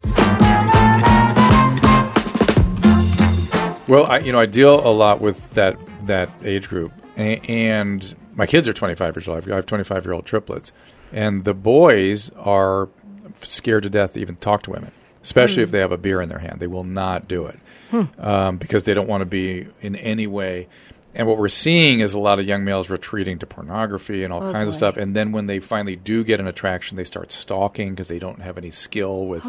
[3.87, 8.47] Well, I, you know, I deal a lot with that that age group, and my
[8.47, 9.49] kids are 25 years old.
[9.51, 10.73] I have 25 year old triplets,
[11.12, 12.88] and the boys are
[13.41, 16.29] scared to death to even talk to women, especially if they have a beer in
[16.29, 16.61] their hand.
[16.61, 17.59] They will not do it
[18.19, 20.69] um, because they don't want to be in any way.
[21.14, 24.53] And what we're seeing is a lot of young males retreating to pornography and all
[24.53, 24.97] kinds of stuff.
[24.97, 28.41] And then when they finally do get an attraction, they start stalking because they don't
[28.41, 29.45] have any skill with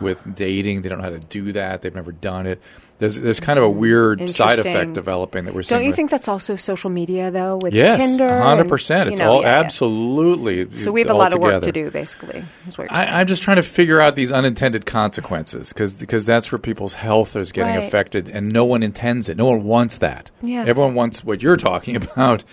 [0.00, 0.82] with dating.
[0.82, 1.82] They don't know how to do that.
[1.82, 2.60] They've never done it.
[2.98, 5.78] There's there's kind of a weird side effect developing that we're seeing.
[5.78, 8.28] Don't you with- think that's also social media though with Yes, Tinder?
[8.28, 9.10] hundred and, percent.
[9.10, 9.60] It's know, all yeah, yeah.
[9.60, 10.76] absolutely.
[10.78, 12.44] So we have a lot of work to do, basically.
[12.68, 12.96] is what you're.
[12.96, 17.34] I, I'm just trying to figure out these unintended consequences because that's where people's health
[17.36, 17.84] is getting Right.
[17.84, 19.36] affected, and no one intends it.
[19.36, 20.30] No one wants that.
[20.42, 20.64] Yeah.
[20.66, 22.44] Everyone wants what you're talking about,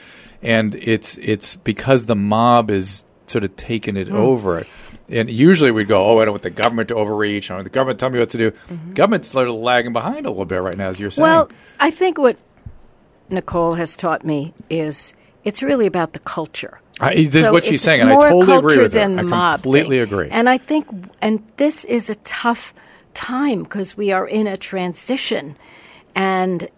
[0.41, 4.15] and it's it's because the mob is sort of taking it hmm.
[4.15, 4.65] over.
[5.09, 7.49] And usually we'd go, oh, I don't want the government to overreach.
[7.49, 8.51] I don't want the government to tell me what to do.
[8.51, 8.93] Mm-hmm.
[8.93, 11.23] Government's sort of lagging behind a little bit right now, as you're saying.
[11.23, 12.37] Well, I think what
[13.29, 16.79] Nicole has taught me is it's really about the culture.
[17.01, 18.99] I, this is what she's saying, and I totally agree with her.
[18.99, 20.03] I completely thing.
[20.03, 20.29] agree.
[20.29, 20.87] And I think,
[21.21, 22.73] and this is a tough
[23.13, 25.55] time because we are in a transition,
[26.13, 26.69] and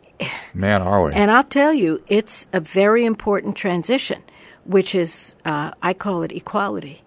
[0.54, 1.14] Man, are we?
[1.14, 4.22] and I'll tell you, it's a very important transition,
[4.66, 7.02] which is uh, I call it equality,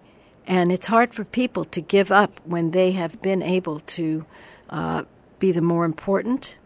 [0.47, 4.25] and it's hard for people to give up when they have been able to
[4.69, 5.03] uh,
[5.39, 6.57] be the more important,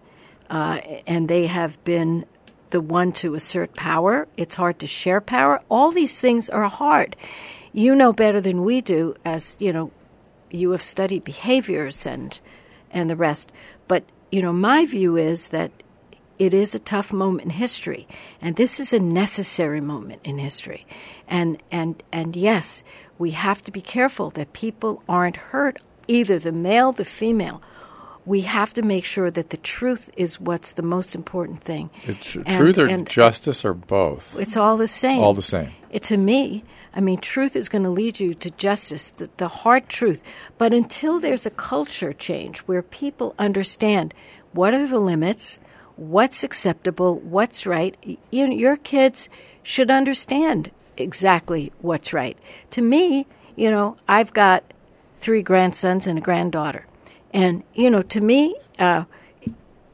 [0.50, 2.26] uh, and they have been
[2.70, 4.28] the one to assert power.
[4.38, 5.62] It's hard to share power.
[5.70, 7.16] All these things are hard.
[7.74, 9.92] You know better than we do, as you know,
[10.50, 12.40] you have studied behaviors and
[12.92, 13.52] and the rest.
[13.88, 15.72] But you know, my view is that
[16.40, 18.08] it is a tough moment in history,
[18.42, 20.88] and this is a necessary moment in history.
[21.28, 22.84] And and and yes,
[23.18, 27.62] we have to be careful that people aren't hurt, either the male, the female.
[28.26, 31.90] We have to make sure that the truth is what's the most important thing.
[32.06, 34.38] It's tr- And- truth or and justice or both?
[34.40, 35.20] It's all the same.
[35.22, 35.72] All the same.
[35.90, 39.48] It, to me, I mean, truth is going to lead you to justice, the, the
[39.48, 40.22] hard truth.
[40.58, 44.14] But until there's a culture change where people understand
[44.54, 45.58] what are the limits,
[46.00, 47.96] what's acceptable, what's right,
[48.32, 49.30] you know, your kids
[49.64, 52.38] should understand exactly what's right.
[52.72, 54.64] To me, you know, I've got
[55.18, 56.86] three grandsons and a granddaughter.
[57.34, 59.04] And, you know, to me, uh,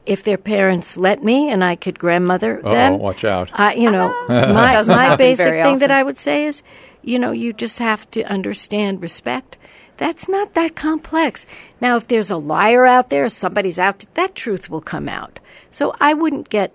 [0.06, 3.50] if their parents let me and I could grandmother Uh-oh, them, watch out.
[3.52, 5.90] I, you know, my, Doesn't my basic very thing that.
[5.90, 6.62] I would say is,
[7.02, 9.56] you know, you just have to understand respect.
[9.96, 11.46] That's not that complex.
[11.80, 15.40] Now, if there's a liar out there, somebody's out, that truth will come out.
[15.70, 16.72] So I wouldn't get,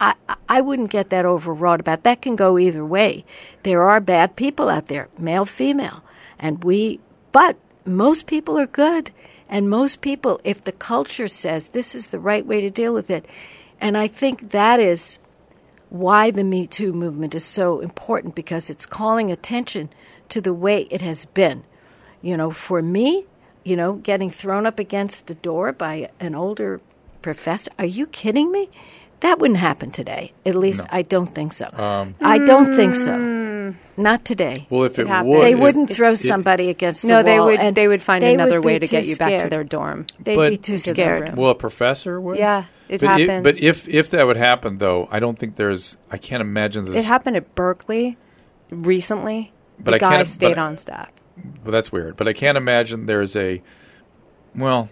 [0.00, 0.14] I,
[0.48, 2.02] I wouldn't get that overwrought about.
[2.02, 3.24] That can go either way.
[3.62, 6.02] There are bad people out there, male, female,
[6.38, 7.00] and we.
[7.32, 9.10] But most people are good,
[9.48, 13.10] and most people, if the culture says this is the right way to deal with
[13.10, 13.26] it,
[13.80, 15.18] and I think that is
[15.88, 19.90] why the Me Too movement is so important because it's calling attention
[20.28, 21.64] to the way it has been.
[22.22, 23.26] You know, for me,
[23.64, 26.80] you know, getting thrown up against the door by an older
[27.20, 28.68] professor, are you kidding me?
[29.20, 30.32] That wouldn't happen today.
[30.44, 31.66] At least I don't think so.
[31.72, 33.10] Um, I don't think so.
[33.16, 33.74] Mm.
[33.96, 34.66] Not today.
[34.68, 35.32] Well, if it, It happens.
[35.36, 37.46] would, they wouldn't throw somebody against no, the they wall.
[37.56, 37.74] would.
[37.76, 40.06] They would find they another would way to get too you back to their dorm.
[40.18, 41.36] They'd But- be too scared.
[41.36, 42.38] Well, a professor would.
[42.38, 43.44] Yeah, it but happens.
[43.44, 45.96] but if if that would happen, though, I don't think there's.
[46.10, 46.94] I can't imagine this.
[46.96, 48.16] it happened at Berkeley
[48.70, 51.10] recently, But the I guy can't- stayed but- on staff.
[51.64, 52.16] Well, that's weird.
[52.16, 53.62] But I can't imagine there's a.
[54.54, 54.90] Well,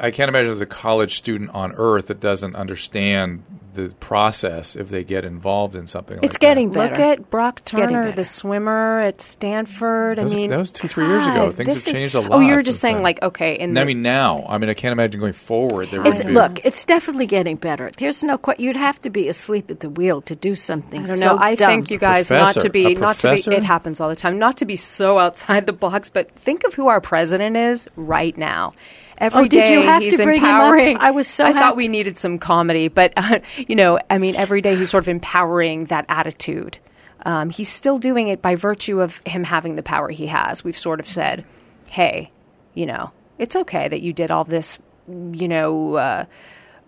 [0.00, 3.42] I can't imagine there's a college student on Earth that doesn't understand
[3.74, 6.92] the process if they get involved in something like It's getting that.
[6.92, 6.94] better.
[7.10, 10.18] Look at Brock Turner, the swimmer at Stanford.
[10.18, 11.50] That was- I mean, that was two, three years ago.
[11.50, 13.02] Things this have is- changed a Oh, you were just saying then.
[13.02, 14.46] like okay, in I the, mean, now.
[14.48, 15.88] I mean, I can't imagine going forward.
[15.90, 16.32] There It's, would be.
[16.32, 17.90] look, it's definitely getting better.
[17.98, 21.02] There's no que- you'd have to be asleep at the wheel to do something.
[21.02, 21.38] I don't so know.
[21.40, 21.68] I dumb.
[21.70, 22.60] think you guys not Professor.
[22.60, 23.56] to A be not to be.
[23.56, 24.38] It happens all the time.
[24.38, 28.38] Not to be so outside the box, but think of who our president is right
[28.38, 28.72] now.
[29.18, 30.74] Every Oh, did you have he's to bring him up?
[31.00, 34.18] I was so I hap- thought we needed some comedy, but uh, you know, I
[34.18, 36.78] mean, every day he's sort of empowering that attitude.
[37.26, 40.62] Um, he's still doing it by virtue of him having the power he has.
[40.62, 41.44] We've sort of said,
[41.90, 42.30] "Hey,
[42.74, 46.24] you know, it's okay that you did all this, you know." Uh,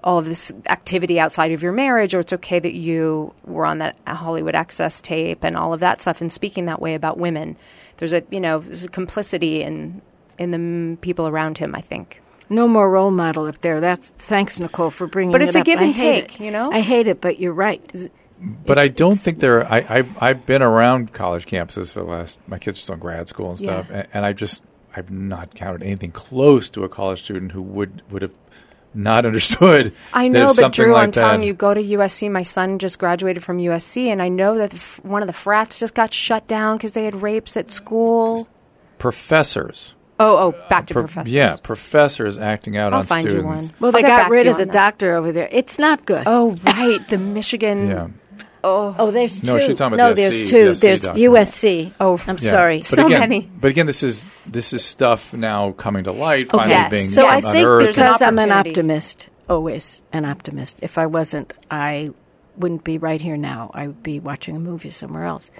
[0.04, 3.78] all of this activity outside of your marriage, or it's okay that you were on
[3.78, 7.56] that Hollywood Access tape and all of that stuff, and speaking that way about women.
[7.96, 10.00] There's a you know there's a complicity in
[10.38, 11.74] in the people around him.
[11.74, 12.20] I think.
[12.48, 13.80] No more role model up there.
[13.80, 15.32] That's thanks, Nicole, for bringing.
[15.32, 15.40] That up.
[15.40, 15.66] But it's it a up.
[15.66, 16.44] give and take, it.
[16.44, 16.70] you know?
[16.70, 17.82] I hate it, but you're right.
[18.64, 19.66] But I don't think there.
[19.66, 22.38] I, I I've been around college campuses for the last.
[22.46, 23.96] My kids are still in grad school and stuff, Yeah.
[24.00, 24.62] and, and I just
[24.94, 28.34] I've not counted anything close to a college student who would would have
[28.94, 29.92] not understood.
[30.12, 32.30] I know, but something Drew, like I'm telling you, go to USC.
[32.30, 35.32] My son just graduated from USC, and I know that the f- one of the
[35.32, 38.46] frats just got shut down because they had rapes at school.
[38.98, 39.95] professors.
[40.18, 41.32] Oh, oh, back to pro- professors.
[41.32, 43.66] Yeah, professors acting out I'll on find you students.
[43.66, 43.74] one.
[43.80, 44.72] Well, I'll they got rid of the that.
[44.72, 45.48] doctor over there.
[45.52, 46.22] It's not good.
[46.26, 47.88] Oh, right, the Michigan.
[47.88, 48.08] Yeah,
[48.64, 49.46] Oh, oh, there's two.
[49.46, 50.74] No, she's talking about no, the there's SC two.
[50.74, 51.20] SC there's doctor.
[51.20, 51.92] USC.
[52.00, 52.50] Oh, I'm yeah.
[52.50, 52.78] sorry.
[52.78, 53.40] But So again, many.
[53.60, 56.90] But again, this is this is stuff now coming to light, finally Yes.
[56.90, 60.80] being So I think there's an because I'm an optimist, always an optimist.
[60.82, 62.10] If I wasn't, I
[62.56, 63.70] wouldn't be right here now.
[63.72, 65.50] I would be watching a movie somewhere else.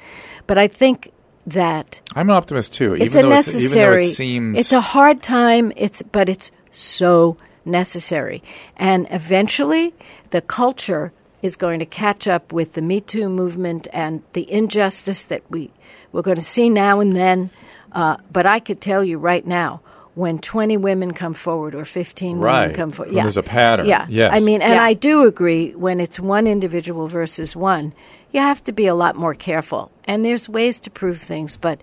[0.48, 1.12] But I think
[1.46, 2.94] that I'm an optimist too.
[2.94, 3.64] it's even a though it's, necessary.
[3.64, 5.72] even though it seems it's a hard time.
[5.76, 8.42] It's but it's so necessary,
[8.76, 9.94] and eventually
[10.30, 15.24] the culture is going to catch up with the Me Too movement and the injustice
[15.26, 15.70] that we
[16.12, 17.50] we're going to see now and then.
[17.92, 19.80] Uh, but I could tell you right now.
[20.14, 22.60] When 20 women come forward or 15 Right.
[22.62, 23.14] women come forward.
[23.14, 23.84] When there's a pattern.
[23.84, 24.06] Yeah.
[24.08, 24.32] Yes.
[24.32, 24.82] I mean, and Yeah.
[24.82, 27.92] I do agree when it's one individual versus one,
[28.36, 29.90] you have to be a lot more careful.
[30.04, 31.80] And there's ways to prove things, but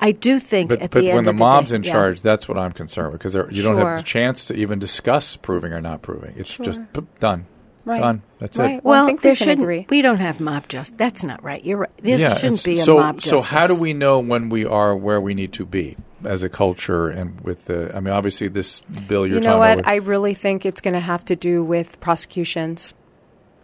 [0.00, 1.92] I do think But, at but the end when the of mob's day, in yeah.
[1.92, 3.96] charge, that's what I'm concerned with because you don't have Sure.
[3.96, 6.34] the chance to even discuss proving or not proving.
[6.36, 6.88] It's just Sure.
[7.02, 7.46] boop, done,
[7.84, 8.00] Right.
[8.00, 8.22] done.
[8.38, 8.76] That's Right.
[8.78, 8.84] it.
[8.84, 9.62] Well, I Well, think we there can shouldn't.
[9.62, 9.86] agree.
[9.90, 10.94] We don't have mob justice.
[10.96, 11.64] That's not right.
[11.64, 11.90] You're right.
[12.02, 14.64] This yeah, shouldn't it's- be a so, mob So how do we know when we
[14.66, 17.94] are where we need to be as a culture and with the?
[17.96, 19.78] I mean, obviously this bill you're you know talking what?
[19.80, 19.92] about.
[19.92, 22.94] I really think it's going to have to do with prosecutions.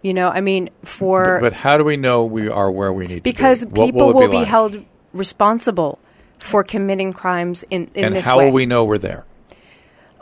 [0.03, 3.07] You know, I mean, for but, but how do we know we are where we
[3.07, 3.73] need because to be?
[3.73, 4.47] Because people will, will be, like?
[4.47, 5.99] held responsible
[6.39, 8.47] for committing crimes in, in and this how way.
[8.47, 9.27] will we know we're there?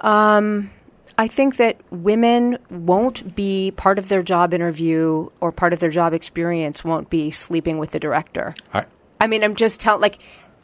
[0.00, 0.70] Um,
[1.16, 5.90] I think that women won't be part of their job interview or part of their
[5.90, 8.54] job experience won't be sleeping with the director.
[8.72, 8.84] I,
[9.20, 10.18] I mean, I'm just telling, like,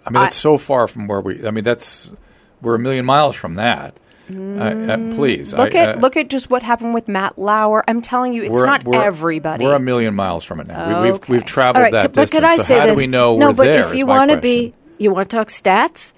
[0.07, 1.47] I mean, it's so far from where we.
[1.47, 2.13] I mean, that's
[2.61, 3.99] we're a million miles from that.
[4.33, 7.85] Uh, uh, please look I, at uh, look at just what happened with Matt Lauer.
[7.87, 9.65] I'm telling you, it's we're- not everybody.
[9.65, 11.03] We're a million miles from it now.
[11.03, 12.31] We, we've we've traveled right, that but distance.
[12.31, 12.95] could I so say how this?
[12.95, 13.87] do we know no, we're but there?
[13.89, 16.15] if you want to be, you want to talk stats.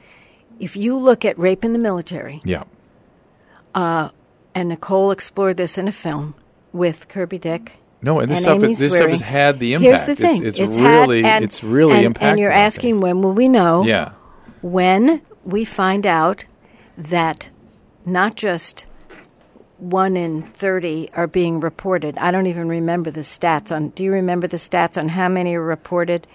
[0.61, 2.62] If you look at rape in the military, yeah,
[3.75, 6.35] and Nicole explored this in a film
[6.73, 7.73] with Kirby Dick.
[8.03, 10.07] no, and this and stuff Amy is, this stuff has had the impact.
[10.07, 12.23] Here's the It's- thing: it's, had- really and- it's really and, impacting.
[12.23, 13.03] And you're asking things.
[13.03, 13.85] when will we know?
[13.85, 14.12] Yeah,
[14.62, 16.45] when we find out
[16.97, 17.51] that
[18.07, 18.87] not just
[19.79, 22.16] one in 30 are being reported.
[22.19, 23.90] I don't even remember the stats on.
[23.90, 26.27] Do you remember the stats on how many are reported?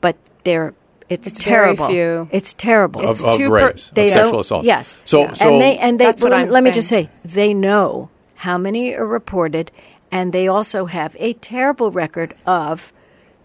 [0.00, 0.74] But they're
[1.08, 1.86] it's, It's very terrible.
[1.88, 2.28] few.
[2.32, 3.00] It's terrible.
[3.02, 4.64] of, It's of two per- rapes, they of sexual assault.
[4.64, 4.98] Yes.
[5.04, 5.32] So Yeah.
[5.32, 7.54] so and they and they That's what let, me- I'm let me just say they
[7.54, 9.70] know how many are reported
[10.10, 12.92] and they also have a terrible record of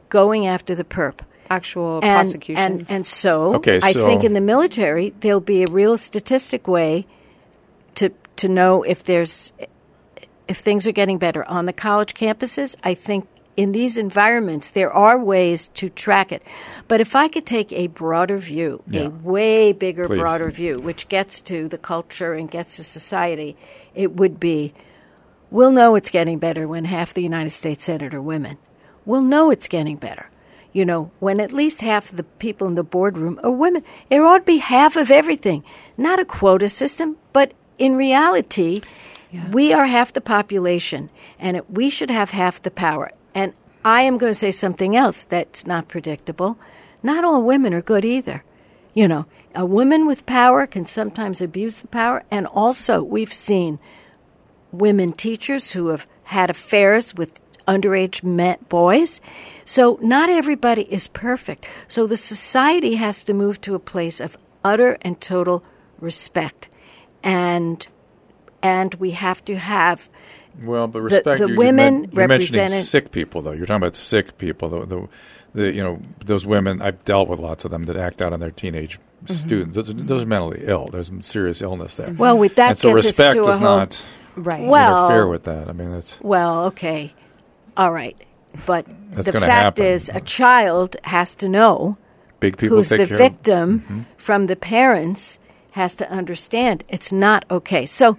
[0.10, 1.20] going after the perp
[1.50, 2.60] actual and, prosecutions.
[2.60, 7.06] And, and so, Okay, I think in the military there'll be a real statistic way
[8.38, 9.54] to know if there's
[10.48, 12.76] if things are getting better on the college campuses.
[12.84, 16.42] I think in these environments there are ways to track it.
[16.88, 19.04] But if I could take a broader view, Yeah.
[19.04, 20.20] a way bigger, Please.
[20.20, 23.56] broader view, which gets to the culture and gets to society,
[23.96, 24.74] it would be
[25.52, 28.58] We'll know it's getting better when half the United States Senate are women.
[29.06, 30.32] We'll know it's getting better.
[30.72, 33.84] You know, when at least half of the people in the boardroom are women.
[34.10, 35.64] It ought to be half of everything.
[35.96, 38.82] Not a quota system, but in reality,
[39.52, 41.10] we are half the population,
[41.40, 43.12] and it, we should have half the power.
[43.34, 46.58] And I am going to say something else that's not predictable.
[47.02, 48.44] Not all women are good either.
[48.94, 53.80] You know, a woman with power can sometimes abuse the power, and also we've seen
[54.72, 59.22] women teachers who have had affairs with underage men, boys.
[59.66, 61.66] So not everybody is perfect.
[61.88, 65.64] So the society has to move to a place of utter and total
[66.00, 66.70] respect,
[67.24, 67.86] and
[68.62, 70.10] and we have to have
[70.62, 71.40] Well, but respect.
[71.40, 73.52] the you- you women men- you're mentioning sick people, though.
[73.52, 74.70] You're talking about sick people.
[74.70, 75.08] The, the,
[75.54, 76.82] the, you know, those women.
[76.82, 79.48] I've dealt with lots of them that act out on their teenage Mm-hmm.
[79.48, 79.76] students.
[79.78, 80.86] Those, are- those are mentally ill.
[80.92, 82.12] There's some serious illness there.
[82.12, 84.02] well with that and so respect does not
[84.36, 84.68] Right.
[84.68, 85.70] Well- interfere with that.
[85.70, 87.14] I mean, that's Well, okay.
[87.78, 88.18] All right.
[88.66, 89.86] But the fact happen.
[89.86, 91.98] is, a child has to know
[92.42, 94.02] big people who's the care victim Mm-hmm.
[94.18, 95.40] from the parents
[95.74, 97.86] has to understand it's not okay.
[97.86, 98.18] So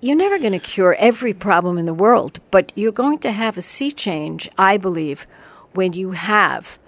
[0.00, 3.56] you're never going to cure every problem in the world, but you're going to have
[3.56, 5.26] a sea change, I believe,
[5.72, 6.78] when you have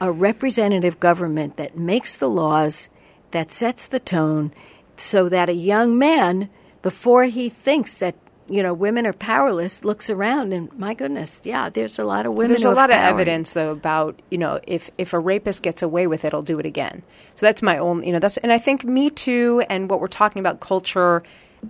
[0.00, 2.88] a representative government that makes the laws,
[3.30, 4.52] that sets the tone,
[4.96, 6.50] so that a young man,
[6.82, 8.16] before he thinks that
[8.48, 12.32] you know women are powerless, looks around and my goodness, yeah, there's a lot of
[12.32, 12.48] women.
[12.48, 16.06] There's a lot of evidence though about you know if if a rapist gets away
[16.06, 17.02] with it, he'll do it again.
[17.34, 20.08] So that's my own you know that's and I think Me Too and what we're
[20.08, 21.22] talking about culture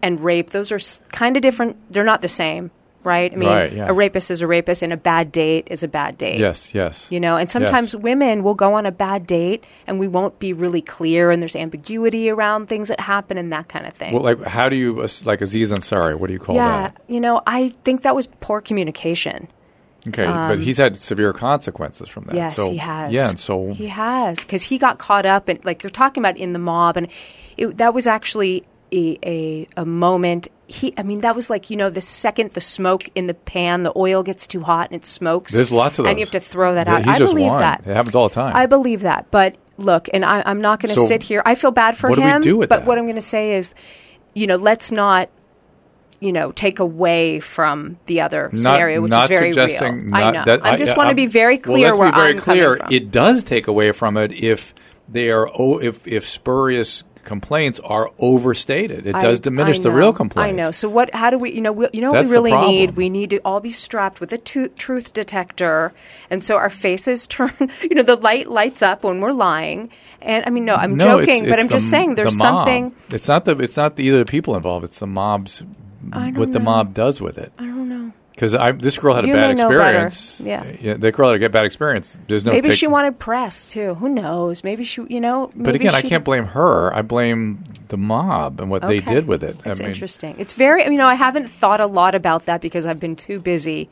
[0.02, 0.80] and rape those are
[1.12, 1.76] kind of different.
[1.92, 2.70] They're not the same,
[3.06, 3.32] right?
[3.32, 3.86] I mean, Right, yeah.
[3.88, 6.38] a rapist is a rapist, and a bad date is a bad date.
[6.40, 7.06] Yes, yes.
[7.08, 8.02] You know, and sometimes Yes.
[8.02, 11.56] women will go on a bad date and we won't be really clear, and there's
[11.56, 14.12] ambiguity around things that happen and that kind of thing.
[14.12, 16.18] Well, like, how do you like Aziz Ansari?
[16.18, 17.02] What do you call yeah, that?
[17.06, 19.48] you know, I think that was poor communication.
[20.08, 22.32] Okay, but he's had severe consequences from that.
[22.32, 23.12] Um, Yes, so, he has.
[23.12, 26.36] Yeah, and so he has because he got caught up and like you're talking about
[26.36, 27.08] in the mob, and
[27.56, 30.46] it, that was actually a, a a moment.
[30.68, 33.84] He, I mean, that was like you know the second the smoke in the pan,
[33.84, 35.52] the oil gets too hot and it smokes.
[35.52, 36.10] there's lots of those.
[36.10, 37.06] and you have to throw that Yeah, out.
[37.08, 37.60] I believe won.
[37.60, 37.80] that.
[37.86, 38.56] It happens all the time.
[38.56, 41.40] I believe that, but look, and I, I'm not going to So sit here.
[41.46, 42.40] I feel bad for what do we him.
[42.40, 42.86] do with but that?
[42.86, 43.74] what I'm going to say is,
[44.34, 45.28] you know, let's not,
[46.18, 50.14] you know, take away from the other Not- scenario, which is very real.
[50.14, 50.44] I know.
[50.46, 52.78] that- I just want to be very clear Well, let's be very I'm clear.
[52.90, 54.74] It does take away from it if
[55.08, 59.06] they are oh, if if spurious complaints are overstated.
[59.06, 60.48] It I- does diminish the real complaints.
[60.58, 60.70] I know.
[60.70, 61.14] So what?
[61.14, 61.52] How do we?
[61.52, 62.96] You know, we, you know That's what we really need.
[62.96, 65.92] We need to all be strapped with a tu- truth detector,
[66.30, 67.52] and so our faces turn.
[67.82, 69.90] You know, the light lights up when we're lying.
[70.22, 72.94] And I mean, no, I'm No, it's- joking, but I'm just saying there's the something.
[73.12, 74.84] It's not the it's not the, either the people involved.
[74.84, 75.62] It's the mob's
[76.10, 77.52] what the mob does with it.
[77.58, 78.12] I don't know.
[78.36, 80.06] Because I this girl had a You bad may know better.
[80.08, 80.40] experience.
[80.82, 80.94] Yeah.
[80.98, 82.18] the girl had a bad experience.
[82.28, 83.94] There's no maybe take- she wanted press too.
[83.94, 84.62] Who knows?
[84.62, 85.50] Maybe she, you know.
[85.56, 86.94] But again, I can't blame her.
[86.94, 89.56] I blame the mob and what they did with it.
[89.64, 90.34] It's I mean, interesting.
[90.38, 90.84] It's very.
[90.84, 93.88] You know, I haven't thought a lot about that because I've been too busy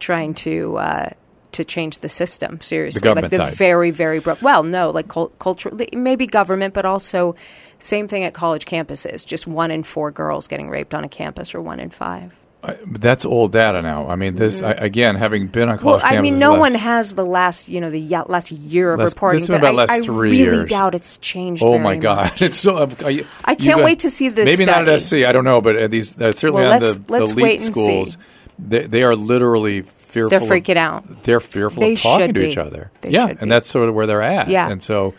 [0.00, 1.08] trying to uh,
[1.52, 2.60] to change the system.
[2.60, 3.54] Seriously, government like the side.
[3.54, 4.42] very, very broke.
[4.42, 7.36] Well, no, like culture, maybe government, but also
[7.78, 9.24] same thing at college campuses.
[9.24, 12.36] Just one in four girls getting raped on a campus, or one in five.
[12.64, 14.06] I- that's old data now.
[14.08, 15.86] I mean, this I, again, having been on Mm-hmm.
[15.86, 18.92] Well, college I mean, no one has the last, you know, the ye- last year
[18.92, 20.70] of Last- reporting, this has but been about I, last I three really years.
[20.70, 21.62] doubt it's changed.
[21.64, 22.26] Oh my God!
[22.26, 22.42] much.
[22.42, 22.88] It's so.
[23.04, 25.00] I, you I can't wait to see the Maybe not at.
[25.00, 25.14] SC.
[25.26, 28.16] I don't know, but at these uh, certainly Well, on the, the elite schools,
[28.58, 30.30] they, they are literally fearful.
[30.30, 31.24] They're of- freaking out.
[31.24, 32.46] They're fearful They of talking to be.
[32.46, 32.90] each other.
[33.00, 34.48] They yeah, should and that's sort of where they're at.
[34.48, 34.68] Yeah.
[34.70, 35.14] and so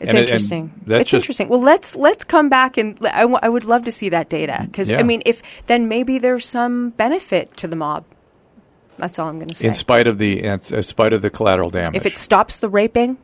[0.00, 0.72] It's and it- and interesting.
[0.86, 1.48] that's it's just- interesting.
[1.48, 4.62] Well, let's let's come back and I, w- I would love to see that data
[4.66, 4.98] because Yeah.
[4.98, 8.04] I mean, if then maybe there's some benefit to the mob.
[8.98, 9.66] That's all I'm going to say.
[9.66, 11.96] In spite of the in spite of the collateral damage.
[11.96, 13.18] if it stops the raping,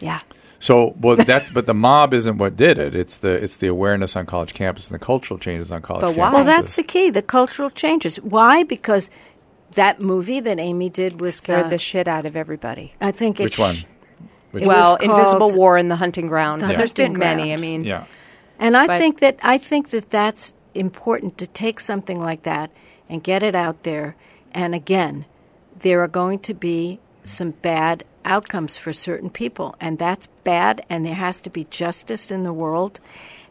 [0.00, 0.20] yeah,
[0.58, 2.94] So, well, that's but the mob isn't what did it.
[2.94, 6.12] It's the it's the awareness on college campus and the cultural changes on college But
[6.14, 6.18] campuses.
[6.18, 6.32] why?
[6.32, 7.10] Well, that's the key.
[7.10, 8.16] The cultural changes.
[8.16, 8.64] Why?
[8.64, 9.08] Because
[9.74, 12.92] that movie that Amy did was scared uh, the shit out of everybody.
[13.00, 13.74] I think it Which one?
[13.74, 13.84] sh-
[14.52, 16.62] Which well, was Invisible War in the Hunting Ground.
[16.62, 17.42] The There's Hunting been many.
[17.48, 17.58] Ground.
[17.58, 18.04] I mean, yeah.
[18.58, 22.70] And I But- think that I think that that's important to take something like that
[23.08, 24.14] and get it out there.
[24.52, 25.24] And again,
[25.80, 30.84] there are going to be some bad outcomes for certain people, and that's bad.
[30.88, 33.00] And there has to be justice in the world.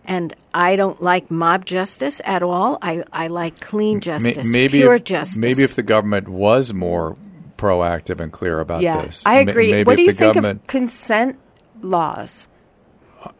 [0.05, 2.79] And I don't like mob justice at all.
[2.81, 5.37] I, I like clean May- justice, maybe pure if, justice.
[5.37, 7.17] Maybe if the government was more
[7.61, 9.23] proactive and clear about yeah, this.
[9.25, 9.71] I Ma- agree.
[9.71, 11.37] maybe what do you think of consent
[11.81, 12.47] laws?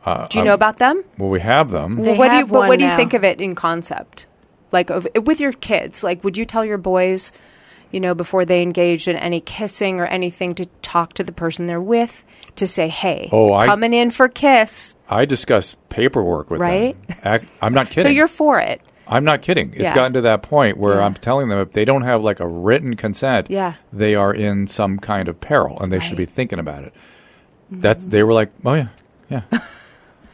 [0.06, 1.04] Uh, do you know about them?
[1.18, 2.02] Well, we have them.
[2.04, 4.28] They what do you have but one what do you think of it in concept
[4.72, 7.32] like of, with your kids like would you tell your boys
[7.92, 11.66] you know before they engage in any kissing or anything to talk to the person
[11.66, 12.24] they're with
[12.56, 16.96] to say hey Oh, I- coming in for kiss I discuss paperwork with Right?
[17.08, 17.18] them.
[17.42, 18.04] Ac- I'm not kidding.
[18.04, 18.82] so you're for it
[19.12, 19.72] I'm not kidding.
[19.74, 19.96] It's Yeah.
[19.96, 21.06] gotten to that point where Yeah.
[21.06, 23.74] I'm telling them if they don't have like a written consent, Yeah.
[23.92, 26.94] they are in some kind of peril and they should be thinking about it.
[27.70, 28.88] That's they were like, oh yeah,
[29.30, 29.42] yeah.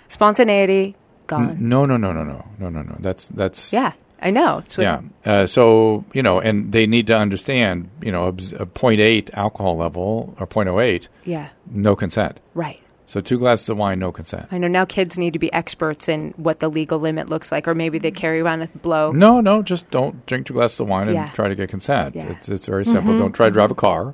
[0.08, 0.96] spontaneity
[1.28, 2.96] gone no, no, no, no, no, no, no, no.
[3.00, 4.64] That's that's yeah I know.
[4.80, 5.02] Yeah.
[5.24, 7.90] Uh, so you know, and they need to understand.
[8.02, 11.50] You know, a, a 0.8 alcohol level or 0.08, Yeah.
[11.70, 12.40] no consent.
[12.56, 12.80] Right.
[13.08, 14.50] So two glasses of wine, no consent.
[14.52, 17.66] I know now kids need to be experts in what the legal limit looks like,
[17.66, 19.14] or maybe they carry around a blow.
[19.14, 21.30] No, no, just don't drink two glasses of wine and Yeah.
[21.30, 22.16] try to get consent.
[22.18, 22.28] Yeah.
[22.32, 23.14] It's, it's very simple.
[23.14, 23.20] Mm-hmm.
[23.22, 23.80] Don't try to drive a mm-hmm.
[23.80, 24.14] car.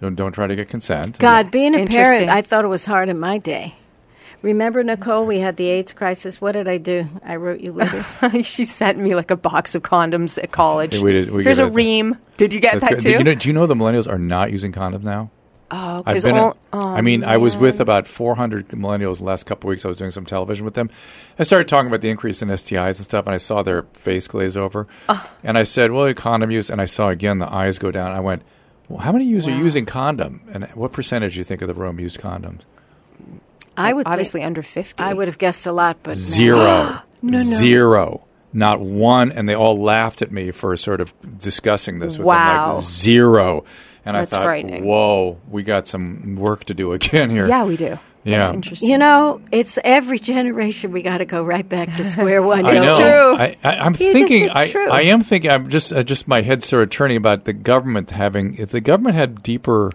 [0.00, 1.18] Don't, don't try to get consent.
[1.18, 3.74] God, being a parent, I thought it was hard in my day.
[4.42, 6.40] Remember, Nicole, we had the AIDS crisis.
[6.40, 7.06] What did I do?
[7.24, 8.46] I wrote you letters.
[8.46, 10.96] she sent me like a box of condoms at college.
[10.96, 11.74] Yeah, we did- we Here's a it.
[11.74, 12.16] ream.
[12.36, 13.02] Did you get That's that good.
[13.02, 13.10] too?
[13.10, 15.30] You know, do you know the millennials are not using condoms now?
[15.70, 16.36] Oh, I've been.
[16.36, 19.84] all, oh, I mean, I was with about 400 millennials the last couple of weeks.
[19.84, 20.90] I was doing some television with them.
[21.38, 24.26] I started talking about the increase in STIs and stuff, and I saw their face
[24.28, 24.86] glaze over.
[25.08, 25.22] Uh.
[25.44, 28.12] And I said, "Well, condom use," and I saw again the eyes go down.
[28.12, 28.42] I went,
[28.88, 30.40] "Well, how many of you are using condom?
[30.52, 32.60] And what percentage do you think of the room used condoms?
[33.76, 35.02] I would obviously think, under fifty.
[35.02, 36.14] I would have guessed a lot, but no.
[36.14, 37.02] Zero,
[37.36, 42.26] zero, not one." And they all laughed at me for sort of discussing this with
[42.26, 42.74] them, Wow.
[42.74, 43.64] like zero.
[44.04, 44.84] And That's I thought, frightening.
[44.84, 47.98] "Whoa, we got some work to do again here." Yeah, we do.
[48.22, 48.42] Yeah.
[48.42, 48.90] That's interesting.
[48.90, 52.64] You know, it's every generation we got to go right back to square one.
[52.66, 52.98] I don't know.
[52.98, 53.36] true.
[53.38, 54.48] I, I, I'm It is- thinking.
[54.52, 54.90] I, true.
[54.90, 55.50] I am thinking.
[55.50, 55.92] I'm just.
[55.92, 58.56] Uh, just my head started turning about the government having.
[58.56, 59.90] If the government had deeper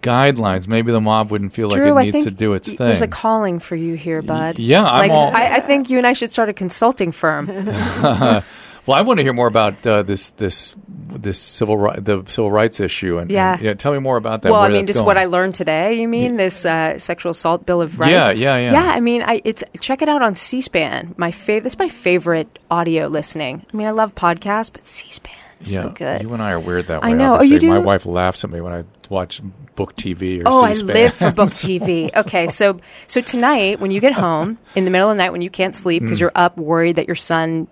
[0.00, 2.86] guidelines, maybe the mob wouldn't feel Drew, like it needs to do its y- thing.
[2.86, 4.58] There's a calling for you here, bud.
[4.58, 7.46] yeah, I'm like, all- I, I think you and I should start a consulting firm.
[8.06, 8.42] well,
[8.88, 10.74] I want to hear more about uh, this this
[11.08, 13.58] this civil ri- the civil rights issue and Yeah.
[13.60, 14.52] and, tell me more about that.
[14.52, 15.06] well, I mean, just going.
[15.06, 15.94] what I learned today.
[16.00, 18.10] You mean this uh, sexual assault bill of rights?
[18.10, 18.72] Yeah, yeah, yeah.
[18.72, 21.14] Yeah, I mean, I it's check it out on C-SPAN.
[21.16, 21.64] My favorite.
[21.64, 23.64] This is my favorite audio listening.
[23.72, 26.22] I mean, I love podcasts, but C-SPAN is Yeah, so good.
[26.22, 27.10] you and I are weird that way.
[27.10, 27.38] I know.
[27.38, 29.40] Oh, you My wife laughs at me when I watch
[29.76, 30.94] book TV or Oh, I C-SPAN.
[30.94, 32.14] live for book TV.
[32.16, 35.42] Okay, so so tonight when you get home in the middle of the night when
[35.42, 37.68] you can't sleep because you're up worried that your son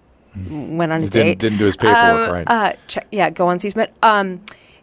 [0.48, 2.44] went on a Didn't- date, didn't do his paperwork um, right.
[2.46, 3.88] Uh, check, yeah, go on C-SPAN.
[4.02, 4.40] Um,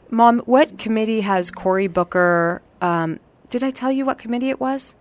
[0.10, 2.62] Mom, what committee has Cory Booker?
[2.82, 3.20] Um,
[3.50, 4.94] did I tell you what committee it was?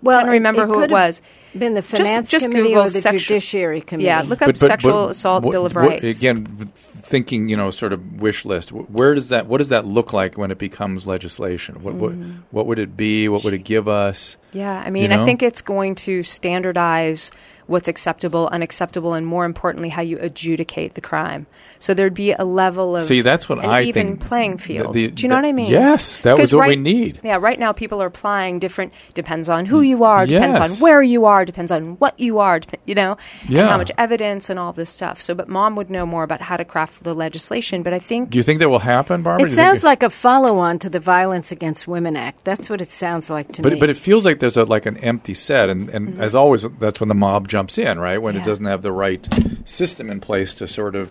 [0.00, 1.22] Well, I don't remember who it could have was.
[1.58, 4.06] Been the finance just committee Google or the sexu- judiciary committee?
[4.06, 6.20] Yeah, look up sexual assault what- bill of what- rights.
[6.20, 8.70] again, thinking, you know, sort of wish list.
[8.70, 9.46] Where does that?
[9.46, 11.82] What does that look like when it becomes legislation?
[11.82, 12.34] What what, Mm.
[12.52, 13.28] what would it be?
[13.28, 14.36] What would it give us?
[14.52, 15.20] Yeah, I You mean, know?
[15.20, 17.32] I think it's going to standardize
[17.68, 21.46] what's acceptable, unacceptable, and more importantly, how you adjudicate the crime.
[21.78, 24.94] So there'd be a level of See, that's what an I even think playing field.
[24.94, 25.70] the- Do you know the- what I mean?
[25.70, 27.20] yes, that 'Cause was what we right- need.
[27.22, 28.92] Yeah, right now people are applying different.
[29.14, 30.26] Depends on who you are.
[30.26, 31.44] Depends on where you are.
[31.44, 32.58] Depends on what you are.
[32.58, 33.68] dep- You know, and Yeah.
[33.68, 35.20] how much evidence and all this stuff.
[35.20, 37.82] So, but mom would know more about how to craft the legislation.
[37.82, 39.42] But I think Do you think that will happen, Barbara?
[39.42, 42.44] It Do you think sounds like a follow-on to the Violence Against Women Act.
[42.44, 43.78] That's what it sounds like to But me.
[43.80, 46.22] but it feels like there's a like an empty set, and, and mm-hmm.
[46.22, 48.18] as always, that's when the mob jumps in, right?
[48.20, 48.46] When it Mm-hmm.
[48.48, 49.26] Doesn't have the right
[49.64, 51.10] system in place to sort of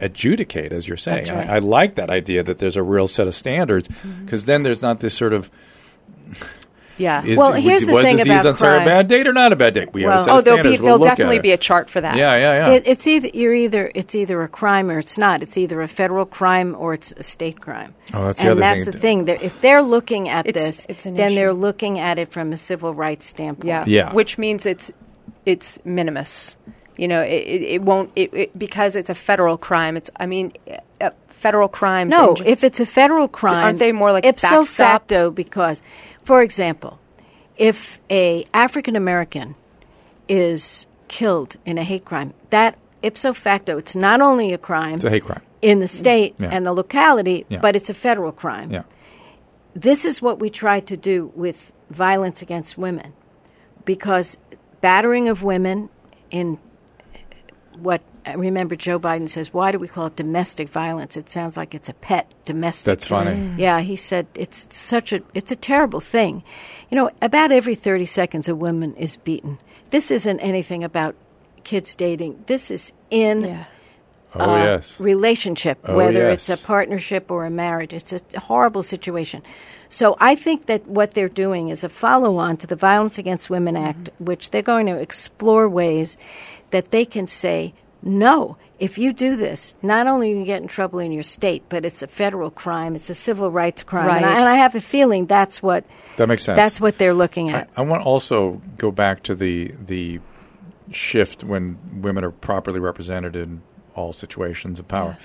[0.00, 1.24] adjudicate, as you're saying.
[1.28, 1.38] Right.
[1.38, 1.50] Mm-hmm.
[1.50, 3.88] I, I like that idea that there's a real set of standards,
[4.24, 5.50] because then there's not this sort of
[6.98, 7.24] yeah.
[7.24, 9.52] is, Well, was here's the thing disease about on Sarah a bad date or not
[9.52, 9.92] a bad date?
[9.92, 10.80] We have a Well- set oh, there'll be standards.
[10.82, 12.16] We'll there'll definitely be a chart for that.
[12.16, 12.74] yeah, yeah, yeah.
[12.74, 15.42] It, it's either you're either it's either a crime or it's not.
[15.42, 17.94] It's either a federal crime or it's a state crime.
[18.12, 18.68] Oh, that's the other thing.
[18.68, 18.92] and that's thing.
[18.92, 19.24] the thing.
[19.26, 22.52] They're, if they're looking at It's- this, it's an then they're looking at it from
[22.52, 23.68] a civil rights standpoint.
[23.68, 23.84] Yeah.
[23.86, 24.12] Yeah.
[24.12, 24.90] Which means it's
[25.48, 26.56] it's minimus.
[26.96, 29.96] You know, it, it, it won't it, it because it's a federal crime.
[29.96, 30.52] It's I mean,
[31.00, 32.10] uh, federal crimes.
[32.10, 34.86] No, in if it's a federal crime, Aren't they more like ipso backstop?
[34.86, 35.30] facto?
[35.30, 35.80] Because,
[36.24, 36.98] for example,
[37.56, 39.54] if a African American
[40.28, 45.04] is killed in a hate crime, that ipso facto, it's not only a crime It's
[45.04, 45.40] a hate crime.
[45.62, 46.50] in the state Yeah.
[46.52, 47.60] and the locality, Yeah.
[47.60, 48.70] but it's a federal crime.
[48.72, 48.82] Yeah.
[49.74, 53.12] This is what we try to do with violence against women,
[53.84, 54.36] because
[54.80, 55.88] battering of women
[56.30, 56.58] in
[57.76, 61.16] what I remember Joe Biden says, why do we call it domestic violence?
[61.16, 62.84] It sounds like it's a pet domestic.
[62.86, 63.54] That's funny.
[63.56, 66.42] Yeah, he said it's such a it's a terrible thing.
[66.90, 69.58] You know, about every 30 seconds a woman is beaten.
[69.90, 71.14] This isn't anything about
[71.64, 72.44] kids dating.
[72.46, 73.64] This is in yeah.
[74.34, 75.00] Oh uh, yes.
[75.00, 76.50] relationship, Oh, whether yes.
[76.50, 77.94] it's a partnership or a marriage.
[77.94, 79.42] It's a horrible situation.
[79.88, 83.50] So I think that what they're doing is a follow on to the Violence Against
[83.50, 83.86] Women mm-hmm.
[83.86, 86.16] Act, which they're going to explore ways
[86.70, 91.00] that they can say, no, if you do this, not only you get in trouble
[91.00, 94.08] in your state, but it's a federal crime, it's a civil rights crime.
[94.08, 95.84] And, I, and I have a feeling that's what
[96.16, 96.56] That makes sense.
[96.56, 97.68] that's what they're looking at.
[97.76, 100.20] I want to also go back to the the
[100.90, 103.62] shift when women are properly represented in
[103.94, 105.18] all situations of power.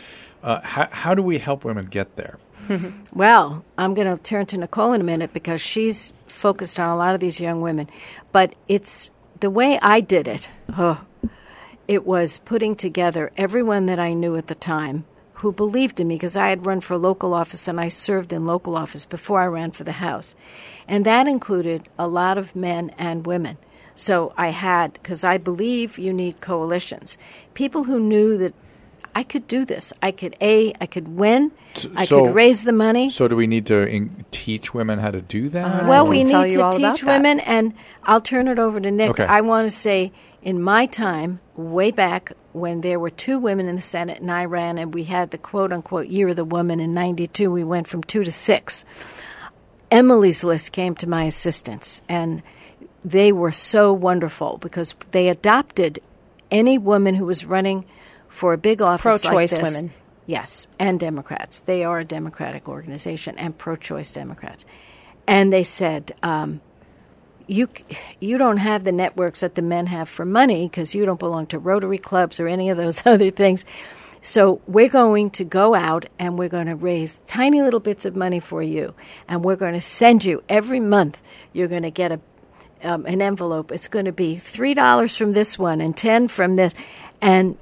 [0.43, 2.37] Uh, how, how do we help women get there?
[3.13, 6.95] Well, I'm going to turn to Nicole in a minute because she's focused on a
[6.95, 7.87] lot of these young women.
[8.31, 10.49] But it's the way I did it.
[10.75, 11.05] Oh,
[11.87, 16.15] it was putting together everyone that I knew at the time who believed in me
[16.15, 19.45] because I had run for local office and I served in local office before I
[19.45, 20.35] ran for the House.
[20.87, 23.57] And that included a lot of men and women.
[23.93, 27.17] So I had, because I believe you need coalitions,
[27.53, 28.53] people who knew that
[29.15, 29.93] I could do this.
[30.01, 31.51] I could A, I could win,
[31.95, 33.09] I could raise the money.
[33.09, 35.83] So do we need to in- teach women how to do that?
[35.83, 37.07] Uh, well, we need to all about teach that.
[37.07, 39.11] women, and I'll turn it over to Nick.
[39.11, 39.25] Okay.
[39.25, 40.11] I want to say,
[40.41, 44.45] in my time, way back when there were two women in the Senate and I
[44.45, 47.87] ran, and we had the quote unquote year of the woman in 92, we went
[47.87, 48.85] from two to six.
[49.91, 52.41] Emily's List came to my assistance, and
[53.05, 55.99] they were so wonderful because they adopted
[56.49, 57.85] any woman who was running
[58.33, 59.75] for a big office Pro-choice like this.
[59.75, 59.93] women.
[60.25, 61.59] Yes, and Democrats.
[61.59, 64.65] They are a Democratic organization and pro-choice Democrats.
[65.27, 66.59] And they said, um,
[67.45, 67.69] "You
[68.19, 71.45] you don't have the networks that the men have for money because you don't belong
[71.47, 73.65] to Rotary clubs or any of those other things."
[74.23, 78.15] So we're going to go out and we're going to raise tiny little bits of
[78.15, 78.95] money for you,
[79.27, 81.19] and we're going to send you every month.
[81.51, 82.19] You're going to get a
[82.81, 83.71] um, an envelope.
[83.71, 86.73] It's going to be three dollars from this one and ten from this,
[87.21, 87.57] and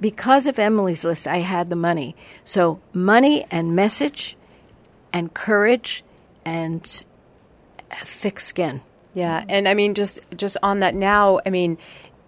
[0.00, 2.16] because of Emily's list, I had the money.
[2.44, 4.36] So money and message,
[5.12, 6.04] and courage,
[6.44, 7.04] and
[8.04, 8.80] thick skin.
[9.14, 11.78] Yeah, and I mean, just just on that now, I mean,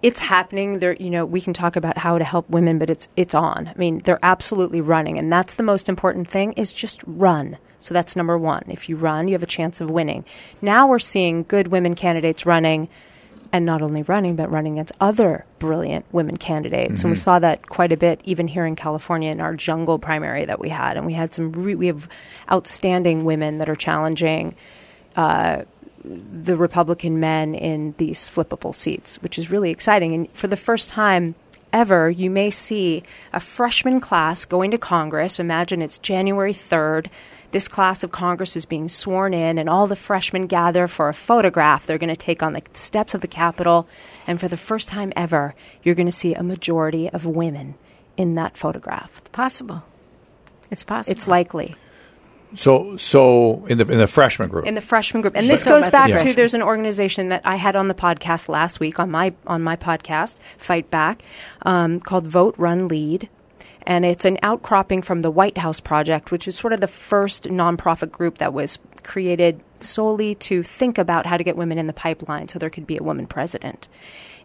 [0.02, 0.78] it's happening.
[0.78, 3.68] There, you know, we can talk about how to help women, but it's it's on.
[3.68, 7.58] I mean, they're absolutely running, and that's the most important thing is just run.
[7.80, 8.64] So that's number one.
[8.68, 10.24] If you run, you have a chance of winning.
[10.60, 12.88] Now we're seeing good women candidates running,
[13.52, 17.02] and not only running, but running against other brilliant women candidates.
[17.02, 20.44] And we saw that quite a bit, even here in California in our jungle primary
[20.44, 20.96] that we had.
[20.96, 22.08] And we had some, re- we have
[22.50, 24.54] outstanding women that are challenging
[25.16, 25.62] uh,
[26.04, 30.14] the Republican men in these flippable seats, which is really exciting.
[30.14, 31.34] And for the first time
[31.72, 35.40] ever, you may see a freshman class going to Congress.
[35.40, 37.10] Imagine it's January 3rd.
[37.50, 41.14] This class of Congress is being sworn in, and all the freshmen gather for a
[41.14, 41.86] photograph.
[41.86, 43.88] They're going to take on the steps of the Capitol.
[44.26, 47.74] And for the first time ever, you're going to see a majority of women
[48.18, 49.16] in that photograph.
[49.18, 49.82] It's possible.
[50.70, 51.12] It's possible.
[51.12, 51.76] It's likely.
[52.54, 55.34] So, so in the in the freshman group, in the freshman group.
[55.34, 57.88] And She's this talking goes back the to there's an organization that I had on
[57.88, 61.22] the podcast last week on my on my podcast, Fight Back,
[61.62, 63.28] um, called Vote Run Lead.
[63.88, 67.44] And it's an outcropping from the White House Project, which is sort of the first
[67.44, 71.94] nonprofit group that was created solely to think about how to get women in the
[71.94, 73.88] pipeline so there could be a woman president.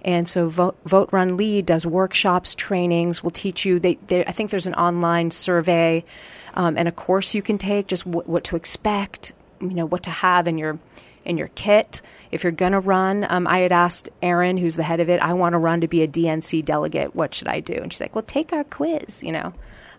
[0.06, 3.80] And so Vote, Vote Run Lead does workshops, trainings, will teach you.
[3.80, 6.06] They, they, I think there's an online survey
[6.54, 10.04] um, and a course you can take, just what, what to expect, you know, what
[10.04, 10.80] to have in your
[11.26, 12.02] in your kit.
[12.34, 15.20] If you're going to run, um, I had asked Erin, who's the head of it,
[15.22, 17.16] I want to run to be a DNC delegate.
[17.16, 17.74] What should I do?
[17.74, 19.54] And she's like, well, take our quiz, you know.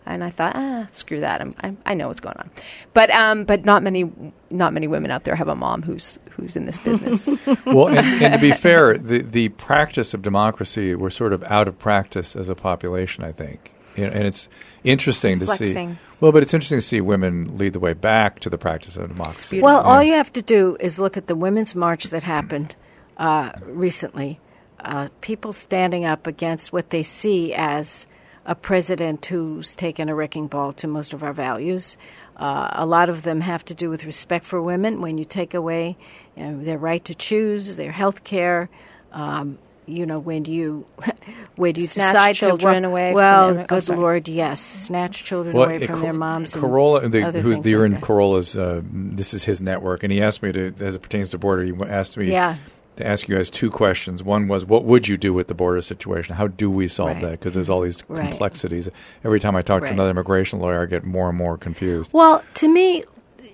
[0.07, 1.41] And I thought, ah, screw that.
[1.41, 2.51] I'm, I'm, I know what's going on,
[2.93, 4.11] but um, but not many
[4.51, 7.27] not many women out there have a mom who's who's in this business.
[7.65, 11.69] well, and, and to be fair, the the practice of democracy, we're sort of out
[11.69, 13.25] of practice as a population.
[13.25, 14.49] I think, You know, and it's
[14.83, 15.89] interesting to see.
[16.21, 19.09] Well, but it's interesting to see women lead the way back to the practice of
[19.09, 19.61] democracy.
[19.61, 19.89] Well, Yeah.
[19.89, 22.77] all you have to do is look at the women's march that happened
[23.17, 24.41] uh, recently.
[24.81, 28.07] Uh, people standing up against what they see as
[28.47, 31.97] a president who's taken a wrecking ball to most of our values.
[32.37, 35.01] Uh, a lot of them have to do with respect for women.
[35.01, 35.97] When you take away
[36.37, 38.69] you know, their right to choose, their health care,
[39.13, 40.87] um, you know, when you
[41.57, 43.99] when you Snatch decide children to wo- away from well, their- oh, good sorry.
[43.99, 46.55] lord, yes, snatch children Well, away it- from their moms.
[46.55, 48.03] and Carolla, the, other who, things you're like in that.
[48.03, 48.57] Carolla's.
[48.57, 51.65] Uh, this is his network, and he asked me to, as it pertains to border,
[51.65, 52.57] he asked me Yeah.
[52.97, 54.23] to ask you guys two questions.
[54.23, 56.35] One was, what would you do with the border situation?
[56.37, 57.21] How do we solve Right.
[57.23, 57.31] that?
[57.41, 58.29] Because there's all these Right.
[58.29, 58.89] complexities.
[59.25, 62.13] Every time I talk to another immigration lawyer, I get more and more confused.
[62.13, 63.05] Well, to me,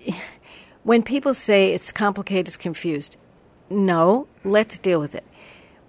[0.83, 3.16] when people say it's complicated, it's confused,
[3.68, 5.24] no, let's deal with it.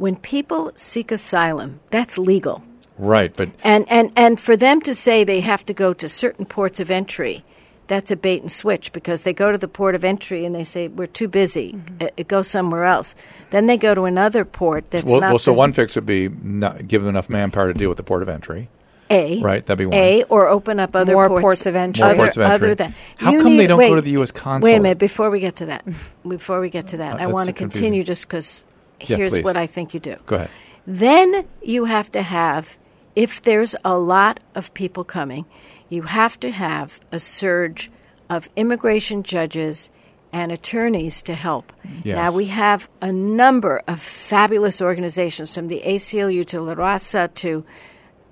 [0.02, 2.64] When people seek asylum, that's legal.
[2.98, 6.46] Right, but And, and, and for them to say they have to go to certain
[6.46, 7.44] ports of entry,
[7.88, 10.64] that's a bait and switch because they go to the port of entry and they
[10.64, 12.04] say, we're too busy, Mm-hmm.
[12.20, 13.14] uh, go somewhere else.
[13.52, 15.30] Then they go to another port that's well, not.
[15.30, 17.98] well, so the- one fix would be not give them enough manpower to deal with
[17.98, 18.70] the port of entry.
[19.12, 19.40] A.
[19.42, 19.98] Right, that'd be one.
[20.00, 22.02] A, or open up other More ports, ports of entry.
[22.02, 22.56] More Other, ports of entry.
[22.56, 24.32] Other than, How You come they don't wait, go to the U.S.
[24.32, 24.72] consulate?
[24.72, 25.84] Wait a minute, before we get to that,
[26.28, 27.82] before we get to that, I want to confusing.
[27.82, 28.64] continue just because
[29.10, 29.44] Yeah, here's please.
[29.44, 30.16] what I think you do.
[30.26, 30.50] Go ahead.
[30.88, 32.78] Then you have to have,
[33.16, 35.46] if there's a lot of people coming,
[35.90, 37.92] you have to have a surge
[38.30, 39.90] of immigration judges
[40.34, 41.74] and attorneys to help.
[42.04, 42.16] Yes.
[42.16, 47.66] Now, we have a number of fabulous organizations from the ACLU to La Raza to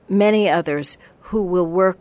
[0.07, 1.99] many others who will work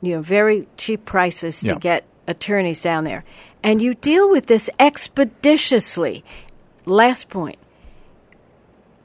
[0.00, 1.74] you know very cheap prices to Yeah.
[1.74, 3.24] get attorneys down there
[3.62, 6.24] and you deal with this expeditiously
[6.86, 7.58] last point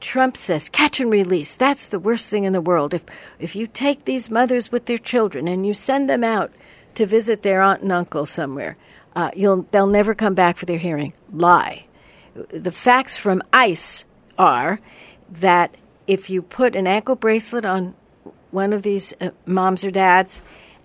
[0.04, 1.54] Trump says catch and release.
[1.54, 2.92] That's the worst thing in the world.
[2.92, 3.04] If
[3.38, 6.52] if you take these mothers with their children and you send them out
[6.94, 8.76] to visit their aunt and uncle somewhere,
[9.16, 11.14] uh, you'll they'll never come back for their hearing.
[11.32, 11.86] Lie.
[12.50, 14.04] The facts from ICE
[14.38, 14.78] are
[15.30, 15.74] that
[16.06, 17.94] if you put an ankle bracelet on
[18.50, 20.42] one of these uh, moms or dads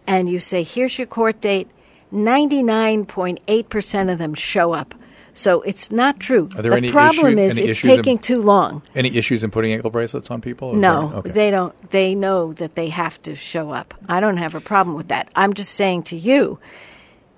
[0.08, 1.68] and you say, "Here's your court date,"
[2.14, 4.96] 99.8% of them show up.
[5.40, 6.50] So it's not true.
[6.58, 8.82] Are there the any problem issue- is any it's issues in- taking too long.
[8.94, 10.74] Any issues in putting ankle bracelets on people?
[10.74, 11.30] Is No, okay.
[11.32, 11.74] they don't.
[11.92, 13.94] They know that they have to show up.
[14.10, 15.30] I don't have a problem with that.
[15.38, 16.60] I'm just saying to you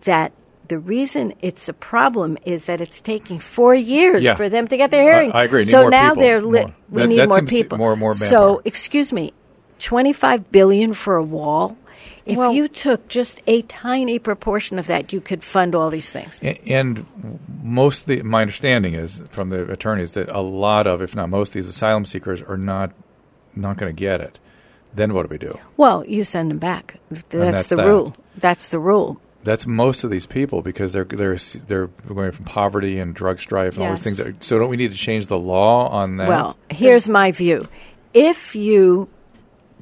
[0.05, 0.31] that
[0.67, 4.33] the reason it's a problem is that it's taking four years Yeah.
[4.33, 5.31] for them to get their hearing.
[5.33, 5.59] I agree.
[5.61, 6.23] Need so now people.
[6.23, 6.73] they're li- More.
[6.89, 7.77] we That- need more people.
[7.77, 9.31] more- more so excuse me,
[9.77, 11.77] twenty five billion for a wall.
[12.31, 16.11] If Well- you took just a tiny proportion of that, you could fund all these
[16.11, 16.41] things.
[16.65, 17.05] And
[17.63, 21.29] most of the, my understanding is from the attorneys that a lot of, if not
[21.29, 22.91] most of these asylum seekers are not
[23.53, 24.39] not going to get it.
[24.93, 25.57] Then what do we do?
[25.77, 26.99] Well, you send them back.
[27.09, 27.85] That's, that's the that.
[27.85, 28.15] rule.
[28.37, 29.19] That's the rule.
[29.43, 33.75] That's most of these people because they're they're they're going from poverty and drug strife
[33.75, 34.17] and all these things.
[34.17, 36.27] That, so don't we need to change the law on that?
[36.27, 37.65] Well, here's my view.
[38.13, 39.09] If you,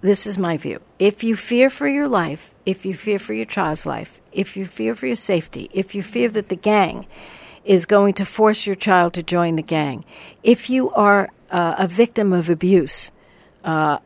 [0.02, 0.80] this is my view.
[0.98, 4.66] If you fear for your life, if you fear for your child's life, if you
[4.66, 7.06] fear for your safety, if you fear that the gang
[7.66, 10.06] is going to force your child to join the gang,
[10.44, 13.12] if you are uh, a victim of abuse
[13.64, 14.00] uh,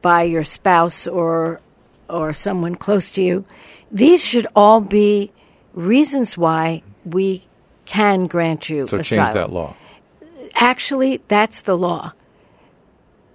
[0.00, 1.60] by your spouse or
[2.08, 3.44] or someone close to you,
[3.92, 5.30] these should all be
[5.74, 7.46] reasons why we
[7.84, 9.74] can grant you so asylum change that law.
[10.54, 12.12] actually that's the law.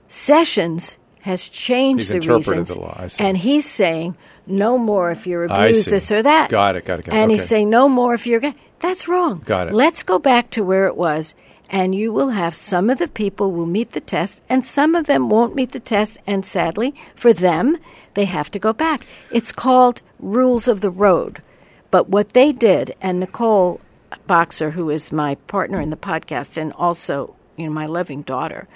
[0.07, 4.15] Sessions has changed He's the interpreted reasons, the law, and he's saying
[4.45, 6.51] no more if you're abused, this or that.
[6.51, 7.17] Got it, got it, got it.
[7.17, 8.41] And he's saying no more if you're.
[8.79, 9.41] That's wrong.
[9.43, 9.73] Got it.
[9.73, 11.33] Let's go back to where it was,
[11.67, 15.07] and you will have some of the people will meet the test, and some of
[15.07, 16.19] them won't meet the test.
[16.27, 17.77] And sadly, for them,
[18.13, 19.07] they have to go back.
[19.31, 21.41] It's called rules of the road.
[21.89, 23.81] But what they did, and Nicole
[24.27, 28.67] Boxer, who is my partner in the podcast, and also you know my loving daughter,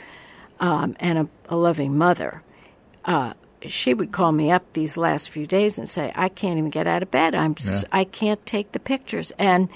[0.59, 2.41] um, and a, a loving mother,
[3.05, 3.33] uh,
[3.65, 6.87] she would call me up these last few days and say, "I can't even get
[6.87, 7.35] out of bed.
[7.35, 9.67] I'm s- I can't take the pictures." And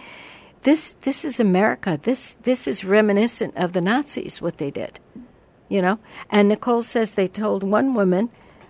[0.62, 2.00] this this is America.
[2.02, 5.00] This this is reminiscent of the Nazis what they did,
[5.68, 6.00] you know.
[6.30, 8.30] And Nicole says they told one woman,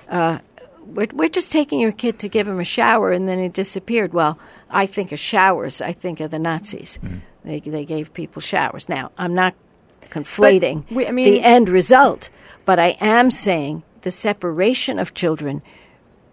[0.10, 0.40] uh,
[0.84, 4.14] we're, "We're just taking your kid to give him a shower," and then he disappeared.
[4.14, 4.40] Well,
[4.72, 5.80] I think of showers.
[5.82, 6.98] I think of the Nazis.
[7.46, 8.90] They they gave people showers.
[8.90, 9.54] Now I'm not
[10.10, 12.30] conflating we- I mean- the end result,
[12.66, 15.62] but I am saying the separation of children.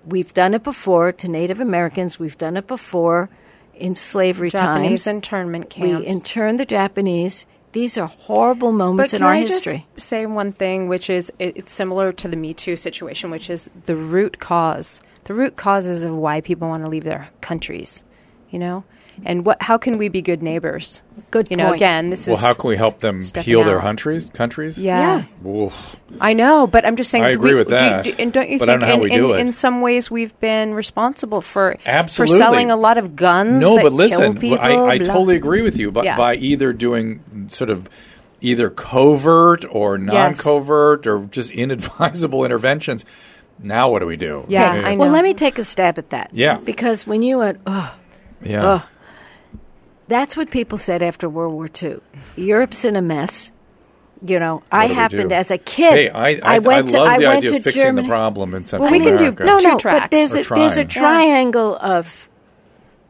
[0.04, 2.18] We've done it before to Native Americans.
[2.18, 3.28] We've done it before
[3.74, 5.06] in slavery Japanese times.
[5.06, 6.06] internment We camps.
[6.06, 7.46] interned the Japanese.
[7.72, 9.86] These are horrible moments in our I history.
[9.96, 13.94] say one thing, which is it's similar to the Me Too situation, which is the
[13.96, 18.02] root cause, the root causes of why people want to leave their countries.
[18.50, 18.84] You know,
[19.24, 19.60] and what?
[19.62, 21.02] How can we be good neighbors?
[21.30, 23.78] Good You know, again, this Well, is how can we help them stepping heal their
[23.80, 24.28] countries?
[24.30, 24.76] Countries?
[24.78, 25.24] Yeah.
[25.46, 25.74] Oof.
[26.20, 27.24] I know, but I'm just saying.
[27.24, 29.02] I agree we- with that, do- and don't you but I think don't know how
[29.02, 29.46] in, we do in, it.
[29.48, 32.34] in some ways we've been responsible for Absolutely.
[32.36, 33.60] for selling a lot of guns?
[33.60, 35.90] No, that but listen, kill people, I, I totally agree with you.
[35.90, 36.16] But Yeah.
[36.16, 37.88] by either doing sort of
[38.40, 43.04] either covert or non-covert or just inadvisable interventions,
[43.62, 44.44] now what do we do?
[44.48, 44.92] Yeah, Okay.
[44.92, 46.30] I Well, let me take a stab at that.
[46.32, 46.56] Yeah.
[46.56, 47.94] Because when you went, oh,
[48.42, 48.64] yeah.
[48.66, 48.82] Ugh.
[50.10, 52.00] That's what people said after World War II.
[52.36, 53.52] Europe's in a mess.
[54.22, 55.92] You know, I What do we happened as a kid.
[55.94, 58.06] Hey, I, I, went I to love I the went idea to of fixing Germany.
[58.06, 59.44] the problem in Central we can do- America.
[59.44, 61.28] No, Two no, but there's a, there's a trying.
[61.30, 62.28] triangle of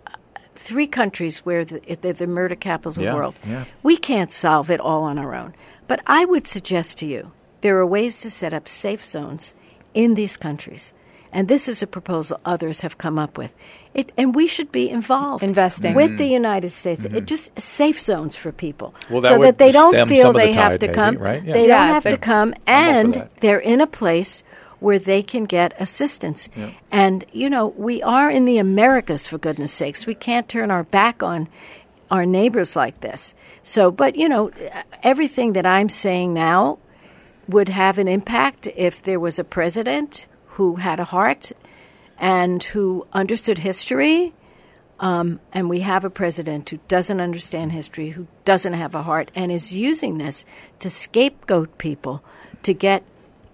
[0.06, 0.10] uh,
[0.54, 3.34] three countries where the, they're the murder capitals of Yeah, the world.
[3.44, 3.64] yeah.
[3.82, 5.54] We can't solve it all on our own.
[5.88, 7.32] But I would suggest to you
[7.62, 9.54] there are ways to set up safe zones
[9.94, 10.92] in these countries.
[11.32, 13.52] And this is a proposal others have come up with.
[13.92, 15.42] It, and we should be involved.
[15.42, 15.94] Investing.
[15.94, 17.04] With the United States.
[17.04, 18.94] It just safe zones for people.
[19.00, 19.12] Mm-hmm.
[19.12, 21.16] Well, that so that they don't feel some of the they have to maybe, come.
[21.18, 21.42] right?
[21.44, 21.52] Yeah.
[21.52, 22.54] They Yeah, don't have but- to come.
[22.68, 24.44] I'm all for And they're in a place
[24.78, 26.48] where they can get assistance.
[26.90, 30.06] And, you know, we are in the Americas, for goodness sakes.
[30.06, 31.48] We can't turn our back on
[32.10, 33.34] our neighbors like this.
[33.62, 34.50] So, but, you know,
[35.02, 36.78] everything that I'm saying now
[37.46, 40.26] would have an impact if there was a president
[40.56, 41.52] who had a heart
[42.20, 44.32] and who understood history.
[45.00, 49.30] Um, and we have a president who doesn't understand history, who doesn't have a heart,
[49.34, 50.44] and is using this
[50.80, 52.22] to scapegoat people
[52.62, 53.02] to get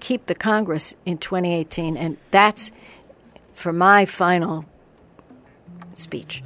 [0.00, 1.96] keep the Congress in 2018.
[1.96, 2.72] And that's
[3.54, 4.64] for my final
[5.94, 6.42] speech.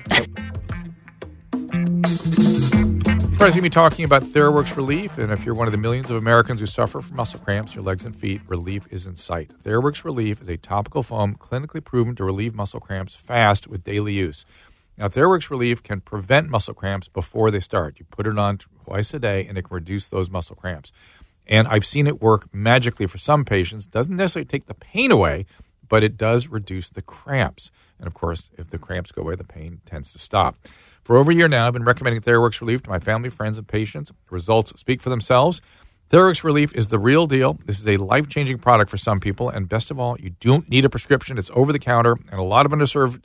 [3.41, 6.11] Fred's going to be talking about TheraWorks Relief, and if you're one of the millions
[6.11, 9.51] of Americans who suffer from muscle cramps, your legs and feet, relief is in sight.
[9.65, 14.13] TheraWorks Relief is a topical foam clinically proven to relieve muscle cramps fast with daily
[14.13, 14.45] use.
[14.99, 17.99] Now, TheraWorks Relief can prevent muscle cramps before they start.
[17.99, 20.93] You put it on twice a day, and it can reduce those muscle cramps.
[21.47, 23.87] And I've seen it work magically for some patients.
[23.87, 25.47] Doesn't necessarily take the pain away,
[25.89, 27.71] but it does reduce the cramps.
[27.99, 30.57] And of course, if the cramps go away, the pain tends to stop.
[31.11, 33.67] For over a year now, I've been recommending TheraWorks Relief to my family, friends, and
[33.67, 34.11] patients.
[34.11, 35.61] The results speak for themselves.
[36.09, 37.59] TheraWorks Relief is the real deal.
[37.67, 39.49] This is a life changing product for some people.
[39.49, 41.37] And best of all, you don't need a prescription.
[41.37, 42.13] It's over the counter.
[42.31, 43.25] And a lot of underserved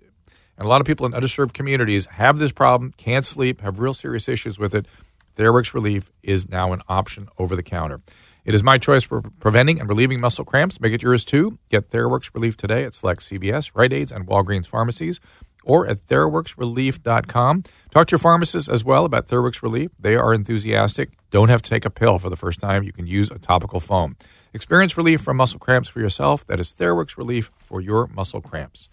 [0.58, 3.94] and a lot of people in underserved communities have this problem, can't sleep, have real
[3.94, 4.88] serious issues with it.
[5.36, 8.02] TheraWorks Relief is now an option over the counter.
[8.46, 10.82] It is my choice for preventing and relieving muscle cramps.
[10.82, 11.60] Make it yours too.
[11.70, 15.20] Get TheraWorks Relief today at select CVS, Rite Aids, and Walgreens pharmacies
[15.66, 17.64] or at TheraWorksRelief.com.
[17.92, 19.92] Talk to your pharmacist as well about TheraWorks Relief.
[20.00, 21.12] They are enthusiastic.
[21.32, 22.84] Don't have to take a pill for the first time.
[22.84, 24.16] You can use a topical foam.
[24.54, 26.48] Experience relief from muscle cramps for yourself.
[26.48, 28.88] That is TheraWorks Relief for your muscle cramps.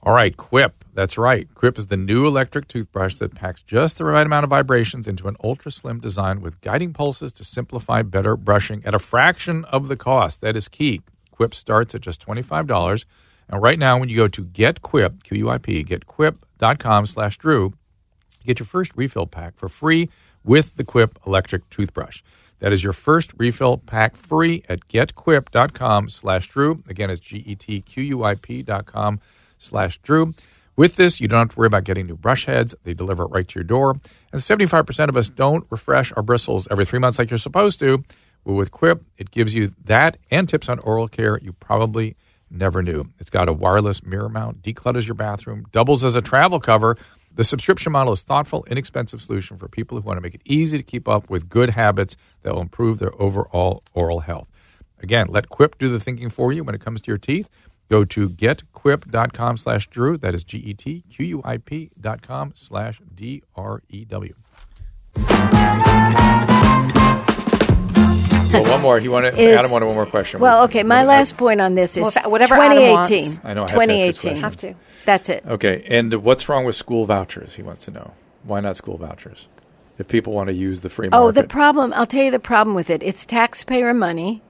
[0.00, 0.84] All right, Quip.
[0.94, 1.52] That's right.
[1.54, 5.26] Quip is the new electric toothbrush that packs just the right amount of vibrations into
[5.26, 9.88] an ultra slim design with guiding pulses to simplify better brushing at a fraction of
[9.88, 10.40] the cost.
[10.40, 11.02] That is key.
[11.32, 13.04] Quip starts at just $25.
[13.48, 17.72] And right now, when you go to GetQuip, Q-U-I-P, getquip.com slash Drew,
[18.44, 20.10] get your first refill pack for free
[20.44, 22.22] with the Quip electric toothbrush.
[22.60, 26.82] That is your first refill pack free at getquip.com slash Drew.
[26.88, 29.20] Again, it's G-E-T-Q-U-I-P dot com
[29.58, 30.34] slash Drew.
[30.76, 32.74] With this, you don't have to worry about getting new brush heads.
[32.84, 33.96] They deliver it right to your door.
[34.32, 38.04] And 75% of us don't refresh our bristles every three months like you're supposed to.
[38.44, 42.16] Well, with Quip, it gives you that and tips on oral care you probably
[42.50, 43.04] never knew.
[43.18, 46.96] It's got a wireless mirror mount, declutters your bathroom, doubles as a travel cover.
[47.34, 50.76] The subscription model is thoughtful, inexpensive solution for people who want to make it easy
[50.76, 54.48] to keep up with good habits that will improve their overall oral health.
[55.00, 57.48] Again, let Quip do the thinking for you when it comes to your teeth.
[57.88, 60.18] Go to getquip.com slash Drew.
[60.18, 64.04] That is G E T Q U I P dot com slash D R E
[64.04, 64.34] W.
[68.52, 68.98] Well, one more.
[69.00, 70.40] He wanted Is- Adam wanted one more question.
[70.40, 72.92] Well, okay, my I- last point on this is Well, fa- whatever 2018.
[73.24, 73.40] wants.
[73.44, 74.36] I know, I have to 2018.
[74.36, 74.74] Have to.
[75.04, 75.44] That's it.
[75.46, 77.54] Okay, and what's wrong with school vouchers?
[77.54, 78.12] He wants to know.
[78.44, 79.48] Why not school vouchers?
[79.98, 81.24] If people want to use the free market.
[81.24, 83.02] Oh, the problem, I'll tell you the problem with it.
[83.02, 84.42] It's taxpayer money,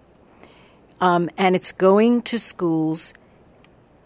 [1.01, 3.15] um, and it's going to schools,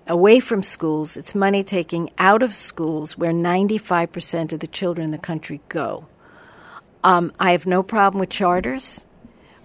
[0.07, 1.16] away from schools.
[1.16, 6.07] It's money taking out of schools where 95% of the children in the country go.
[7.03, 9.05] Um, I have no problem with charters,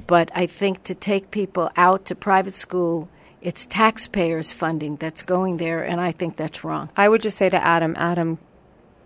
[0.08, 3.10] but I think to take people out to private school,
[3.42, 6.90] it's taxpayers' funding that's going there, and I think that's wrong.
[6.98, 8.40] I would just say to Adam, Adam,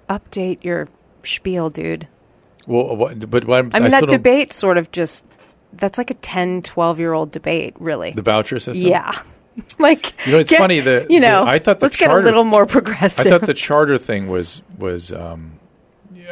[0.10, 0.88] update your
[1.24, 2.08] spiel, dude.
[2.68, 5.24] well, what, but what, I mean, that still don't- debate sort of just,
[5.74, 8.12] that's like a 10, 12 year old debate, really.
[8.12, 8.88] the voucher system.
[8.88, 9.12] yeah.
[9.80, 12.10] like, You know, it's get- funny, that you know, the- I thought the let's get
[12.10, 13.26] a little more progressive.
[13.28, 15.60] I thought the charter thing was was um,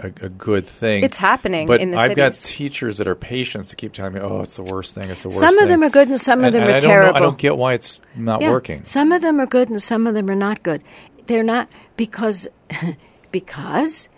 [0.03, 1.03] a, a good thing.
[1.03, 4.19] It's happening but in the I've got teachers that are patients that keep telling me,
[4.19, 5.09] "Oh, it's the worst thing.
[5.09, 6.75] It's the worst." Some of thing." them are good and some of them and are
[6.75, 7.11] I terrible.
[7.13, 8.51] Know, I don't get why it's not Yeah.
[8.51, 8.83] working.
[8.85, 10.83] Some of them are good and some of them are not good.
[11.27, 12.47] They're not because
[13.31, 14.09] because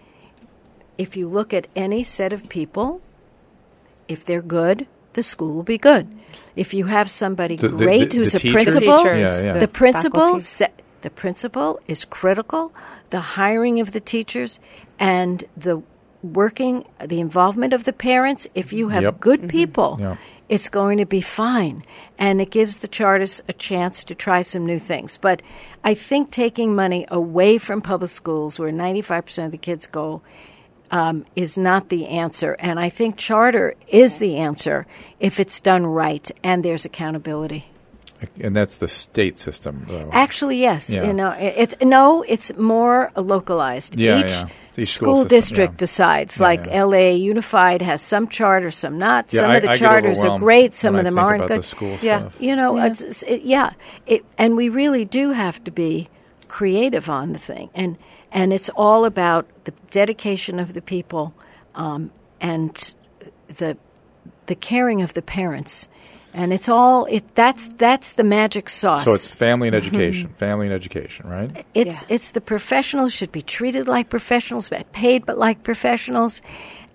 [0.98, 3.02] if you look at any set of people,
[4.08, 6.08] if they're good, the school will be good.
[6.56, 8.64] If you have somebody The- the- great the- who's the a teachers?
[8.64, 9.60] principal, Teachers, Yeah, yeah.
[9.60, 10.42] the principal faculty.
[10.44, 10.72] se-
[11.02, 12.74] the principal is critical.
[13.10, 14.60] The hiring of the teachers
[15.00, 15.82] and the
[16.24, 18.48] working, the involvement of the parents.
[18.54, 19.20] If you have Yep.
[19.20, 20.16] good people, Yeah.
[20.50, 21.84] it's going to be fine.
[22.20, 25.18] And it gives the charters a chance to try some new things.
[25.18, 25.42] But
[25.84, 30.22] I think taking money away from public schools, where 95% of the kids go,
[30.92, 32.56] um, is not the answer.
[32.60, 34.86] And I think charter is the answer
[35.20, 37.71] if it's done right and there's accountability.
[38.40, 40.10] And that's the state system, though.
[40.12, 40.90] Actually, yes.
[40.90, 41.06] Yeah.
[41.08, 44.00] You know, it's no, it's more localized.
[44.00, 44.48] Yeah, each, yeah.
[44.78, 46.40] Each school, school district decides.
[46.40, 46.66] Like.
[46.68, 49.32] LA Unified has some charter, some not.
[49.32, 51.64] Some I- of the I charters are great, some of them aren't good.
[51.64, 52.20] The Yeah.
[52.30, 52.42] stuff.
[52.42, 53.72] You know, it's, it's it, yeah,
[54.06, 56.08] it, and we really do have to be
[56.48, 57.98] creative on the thing, and
[58.32, 61.34] and it's all about the dedication of the people,
[61.76, 62.96] um, and
[63.58, 63.78] the
[64.48, 65.88] the caring of the parents,
[66.34, 67.36] and it's all it.
[67.36, 69.04] That's that's the magic sauce.
[69.04, 70.38] So it's family and education, mm-hmm.
[70.38, 71.66] family and education, right?
[71.74, 72.16] It's Yeah.
[72.16, 76.42] it's the professionals should be treated like professionals, paid but like professionals,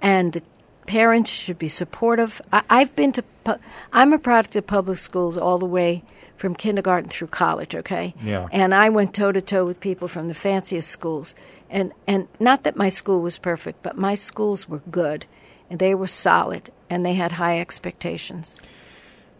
[0.00, 0.42] and the
[0.86, 2.40] parents should be supportive.
[2.52, 3.22] I, I've been to.
[3.44, 3.60] pu-
[3.92, 6.02] I'm a product of public schools all the way
[6.36, 7.74] from kindergarten through college.
[7.74, 8.14] Okay.
[8.22, 8.48] Yeah.
[8.52, 11.34] And I went toe to toe with people from the fanciest schools,
[11.70, 15.26] and and not that my school was perfect, but my schools were good,
[15.68, 18.60] and they were solid, and they had high expectations.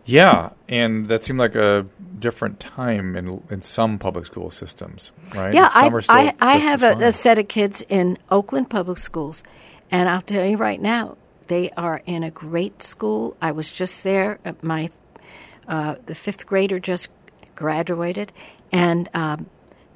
[0.07, 1.85] Yeah, and that seemed like a
[2.19, 5.53] different time in in some public school systems, right?
[5.53, 9.43] Yeah, I, I, I have a, a set of kids in Oakland Public Schools,
[9.91, 11.17] and I'll tell you right now,
[11.49, 13.37] they are in a great school.
[13.43, 14.39] I was just there.
[14.45, 14.91] uh, My
[15.69, 17.09] uh, the fifth grader just
[17.57, 18.33] graduated,
[18.71, 19.47] and um,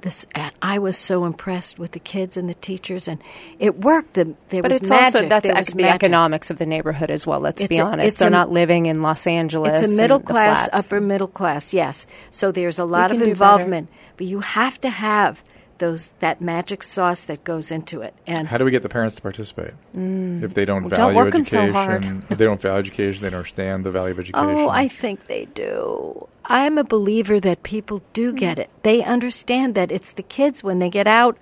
[0.01, 3.21] this and I was so impressed with the kids and the teachers, and
[3.59, 4.13] it worked.
[4.15, 5.15] The, there But was it's magic.
[5.15, 7.39] also that's ec- the economics of the neighborhood as well.
[7.39, 9.81] Let's It's be a- honest; they're a- not living in Los Angeles.
[9.81, 12.05] It's a middle class, upper middle class, yes.
[12.31, 15.43] So there's a lot of involvement, but you have to have
[15.81, 18.13] those that magic sauce that goes into it.
[18.25, 21.27] And How do we get the parents to participate if they don't Well, don't value
[21.27, 22.21] education?
[22.21, 24.47] so if they don't value education, they don't understand the value of education.
[24.55, 26.27] Oh, I think they do.
[26.45, 28.69] I'm a believer that people do get it.
[28.83, 31.37] They understand that it's the kids when they get out.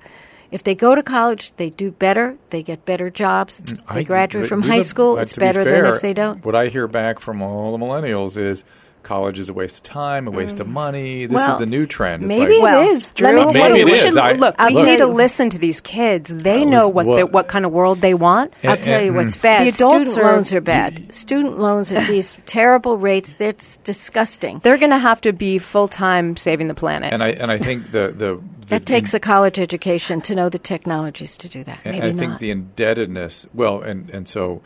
[0.52, 2.36] If they go to college, they do better.
[2.50, 3.60] They get better jobs.
[3.60, 5.18] They Mm, I- graduate from high are- school.
[5.20, 6.44] It's be better fair, than if they don't.
[6.44, 8.64] What I hear back from all the millennials is
[9.10, 11.26] college is a waste of time, a waste of money.
[11.26, 11.46] This Mm.
[11.48, 12.24] Well, is the new trend.
[12.24, 13.14] It's Maybe like, Well, it is.
[13.22, 13.34] let Drew.
[13.46, 14.00] me tell Maybe you it we is.
[14.02, 16.34] should- I- look, I'll we tell need to listen to these kids.
[16.34, 18.54] They I know what well- the, what kind of world they want.
[18.64, 19.64] I'll tell you what's bad.
[19.66, 21.14] The adults Student are- loans are bad.
[21.14, 23.34] Student loans at these terrible rates.
[23.38, 24.60] That's disgusting.
[24.64, 27.12] They're going to have to be full time saving the planet.
[27.12, 30.50] and I and I think the the, the That takes a college education to know
[30.50, 31.80] the technologies to do that.
[31.84, 32.40] And Maybe I think not.
[32.40, 33.48] the indebtedness.
[33.54, 34.62] Well, and and so,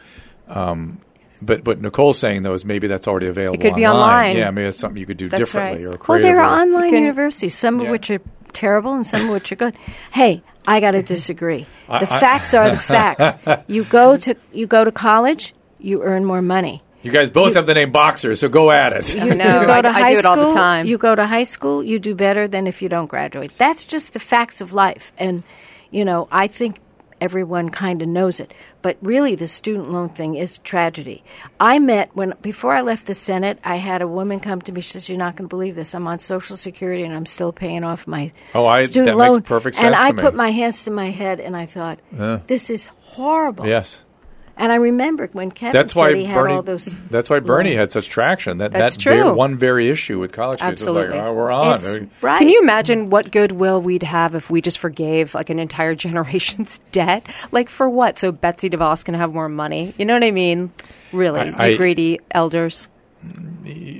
[0.49, 0.99] um,
[1.45, 3.55] but but Nicole's saying though is maybe that's already available.
[3.59, 4.37] It could be online.
[4.37, 5.95] Yeah, maybe it's something you could do That's differently right.
[5.95, 8.19] or Well, there are online can- universities, some of which are
[8.53, 9.75] terrible and some of which are good.
[10.11, 11.65] Hey, I got to disagree.
[11.87, 13.63] The I- facts are the facts.
[13.67, 16.81] You go to you go to college, you earn more money.
[17.01, 19.13] You guys both have the name boxers, so go at it.
[19.13, 19.59] You, I know.
[19.59, 20.85] you go to I high do it school, all the time.
[20.85, 23.51] You go to high school, you do better than if you don't graduate.
[23.57, 25.11] That's just the facts of life.
[25.17, 25.43] And,
[25.91, 26.77] you know, I think
[27.24, 28.53] everyone kind of knows it.
[28.82, 31.24] But really, the student loan thing is tragedy.
[31.59, 34.82] I met, when before I left the Senate, I had a woman come to me.
[34.82, 35.95] She says, You're not going to believe this.
[35.95, 39.30] I'm on Social Security and I'm still paying off my Oh, I- student that makes
[39.32, 39.41] loan.
[39.43, 40.21] perfect And sense I to me.
[40.21, 41.99] put my hands to my head and I thought,
[42.47, 43.65] This is horrible.
[43.65, 44.03] Yes,
[44.56, 46.54] And I remember when Kevin that's why said he had Bernie.
[46.54, 46.93] all those.
[47.10, 47.80] That's why Bernie loans.
[47.80, 48.60] had such traction.
[48.60, 49.34] That That's that very- true.
[49.34, 51.08] one very issue with college kids Absolutely.
[51.08, 51.76] was like, oh, we're on.
[51.76, 52.38] It's right.
[52.38, 56.80] Can you imagine what goodwill we'd have if we just forgave like an entire generation's
[56.91, 57.26] debt?
[57.51, 58.20] Like for what?
[58.20, 59.93] So Betsy DeVos can have more money?
[59.97, 60.72] You know what I mean?
[61.12, 62.89] Really, I- you I- greedy elders.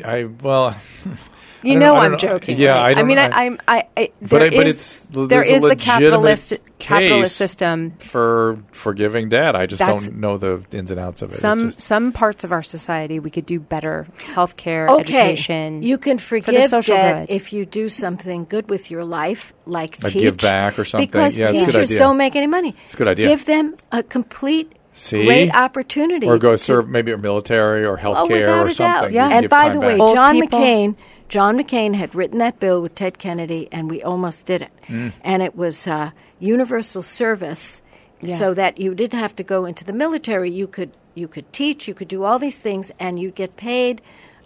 [0.06, 0.76] I well,
[1.64, 2.18] You I know, know- I I'm know.
[2.18, 2.58] joking.
[2.58, 2.92] Yeah, right?
[2.92, 3.06] I don't.
[3.06, 3.60] I, mean, I'm.
[3.68, 7.92] I, I But there I- but is- it's- there there's the capitalist capitalist system.
[8.00, 11.36] for forgiving dad, I just That's- don't know the ins and outs of it.
[11.36, 14.08] Some just- some parts of our society we could do better.
[14.20, 15.02] Healthcare, okay.
[15.32, 15.82] education.
[15.84, 17.34] You can forgive social debt good.
[17.36, 20.22] if you do something good with your life, like Like teach.
[20.22, 21.08] give back or something.
[21.08, 22.00] Because Yeah, it's a good teachers idea.
[22.00, 22.76] don't make any money.
[22.84, 23.28] It's a good idea.
[23.30, 25.26] Give them a complete, See?
[25.26, 26.28] great opportunity.
[26.28, 29.02] or go to- serve maybe a military or Oh, healthcare without or a something.
[29.04, 29.12] doubt.
[29.14, 29.30] Yeah.
[29.30, 30.14] You And by the way, back.
[30.14, 30.42] John.
[30.42, 30.96] McCain,
[31.34, 34.72] John McCain had written that bill with Ted Kennedy, and we almost did it.
[34.88, 35.14] Mm.
[35.24, 37.82] And it was uh, universal service,
[38.22, 38.38] Yeah.
[38.38, 40.52] so that you didn't have to go into the military.
[40.52, 44.00] You could you could teach, you could do all these things, and you'd get paid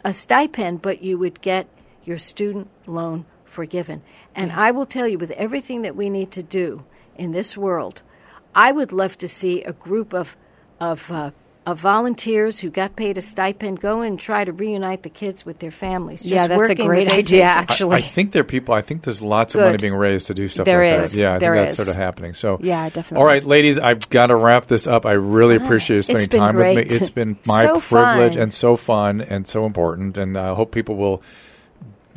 [0.06, 1.68] a stipend, but you would get
[2.06, 4.02] your student loan forgiven.
[4.34, 6.86] And I will tell you, with everything that we need to do
[7.18, 8.02] in this world,
[8.56, 10.38] I would love to see a group of
[10.80, 11.32] of, uh,
[11.68, 15.60] of volunteers who got paid a stipend go and try to reunite the kids with
[15.60, 16.22] their families.
[16.24, 17.98] Just Yeah, that's a great idea, actually.
[17.98, 18.74] I think there are people.
[18.74, 21.12] I think there's lots of money being raised to do stuff There like is.
[21.14, 21.20] that.
[21.22, 21.86] Yeah, I There think that's is.
[21.86, 22.34] sort of happening.
[22.34, 23.18] So Yeah, definitely.
[23.18, 25.06] All right, ladies, I've got to wrap this up.
[25.06, 26.84] I really ah, appreciate you spending It's been time with me.
[26.84, 28.42] It's been my So privilege fun.
[28.44, 30.18] and so fun and so important.
[30.18, 31.22] And I hope people will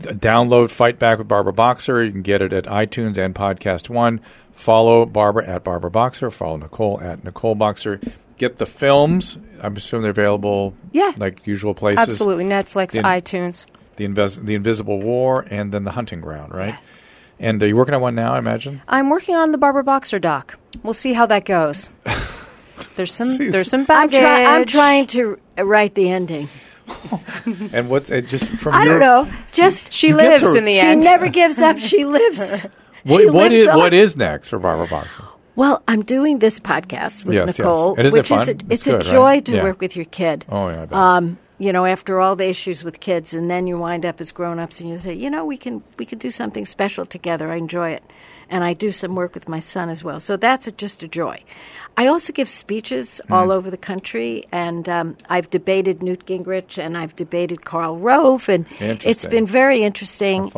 [0.00, 2.02] download Fight Back with Barbara Boxer.
[2.04, 4.20] You can get it at iTunes and Podcast One.
[4.52, 6.30] Follow Barbara at Barbara Boxer.
[6.30, 8.00] Follow Nicole at Nicole Boxer.
[8.40, 9.38] Get the films.
[9.60, 10.74] I'm assuming they're available.
[10.92, 11.12] Yeah.
[11.18, 12.08] like usual places.
[12.08, 13.66] Absolutely, Netflix, The- iTunes.
[13.96, 16.54] The Invis- the Invisible War and then the Hunting Ground.
[16.54, 16.74] Right.
[17.38, 18.80] And uh, you're working on one now, I imagine.
[18.88, 20.58] I'm working on the Barbara Boxer doc.
[20.82, 21.90] We'll see how that goes.
[22.94, 24.20] There's some See, there's some I'm, baggage.
[24.20, 26.48] try- I'm trying to uh, write the ending.
[27.72, 29.32] And what's it just from I your don't know.
[29.52, 31.02] Just She lives to- in the she end.
[31.02, 31.78] never gives up.
[31.78, 32.62] She lives.
[33.04, 33.76] What, She what lives is on.
[33.78, 35.24] what is next for Barbara Boxer?
[35.56, 37.58] Well, I'm doing this podcast with Yes, yes.
[37.58, 39.44] Nicole, isn't it which is a, It's it's good, a joy right?
[39.44, 39.62] to Yeah.
[39.62, 40.44] work with your kid.
[40.48, 40.86] Oh yeah.
[40.90, 44.32] Um, you know, after all the issues with kids, and then you wind up as
[44.32, 47.50] grown-ups and you say, you know, we can we can do something special together.
[47.52, 48.02] I enjoy it,
[48.48, 50.20] and I do some work with my son as well.
[50.20, 51.42] So that's a, just a joy.
[51.98, 53.34] I also give speeches Mm.
[53.34, 58.48] all over the country, and um, I've debated Newt Gingrich and I've debated Karl Rove,
[58.48, 60.50] and it's been very interesting.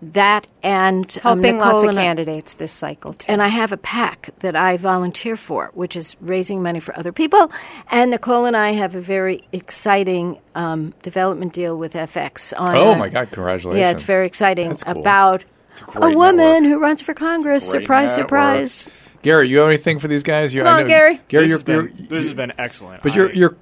[0.00, 0.06] Fun.
[0.08, 3.26] Um, that and um, Helping Nicole lots of and I- candidates this cycle too.
[3.30, 7.12] and I have a PAC that I volunteer for, which is raising money for other
[7.12, 7.52] people.
[7.90, 12.52] And Nicole and I have a very exciting um, development deal with FX.
[12.58, 13.30] On Oh a- my God!
[13.30, 13.78] Congratulations.
[13.80, 15.00] Yeah, it's very exciting That's cool.
[15.00, 16.62] about It's a a, woman network.
[16.64, 17.68] who runs for Congress.
[17.68, 18.26] Surprise, network.
[18.26, 18.88] surprise.
[19.22, 20.54] Gary, you have anything for these guys?
[20.54, 21.20] You, Come I on, Gary.
[21.28, 23.02] Gary, this, you're, has been, you're- this has been excellent.
[23.02, 23.56] but I- you're you're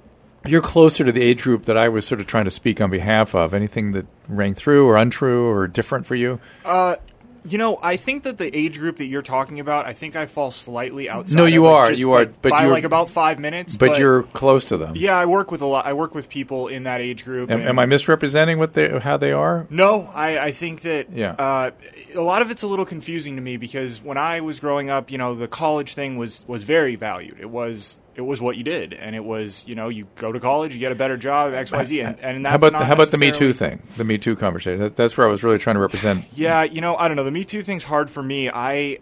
[0.61, 3.35] closer to the age group that I was sort of trying to speak on behalf
[3.35, 3.53] of.
[3.53, 6.39] Anything that rang through or untrue or different for you?
[6.65, 6.95] Uh,
[7.45, 10.25] you know, I think that the age group that you're talking about, I think I
[10.25, 11.37] fall slightly outside.
[11.37, 13.77] No, of you are, just you are, but by you're- like about five minutes.
[13.77, 14.93] But, you're close to them.
[14.97, 15.85] yeah, I work with a lot.
[15.85, 17.49] I work with people in that age group.
[17.49, 19.65] Am, and- am I misrepresenting what they how they are?
[19.69, 21.31] No, I, I think that Yeah.
[21.31, 21.71] uh,
[22.13, 25.09] a lot of it's a little confusing to me because when I was growing up,
[25.09, 27.37] you know, the college thing was was very valued.
[27.39, 30.41] It was it was what you did, and it was you know you go to
[30.41, 32.85] college, you get a better job, X Y Z, and, and that's how about not
[32.85, 33.81] how about the Me Too thing?
[33.95, 34.81] The Me Too conversation.
[34.81, 36.25] That, that's where I was really trying to represent.
[36.35, 37.23] Yeah, you know, I don't know.
[37.23, 38.49] The Me Too thing's hard for me.
[38.49, 38.97] I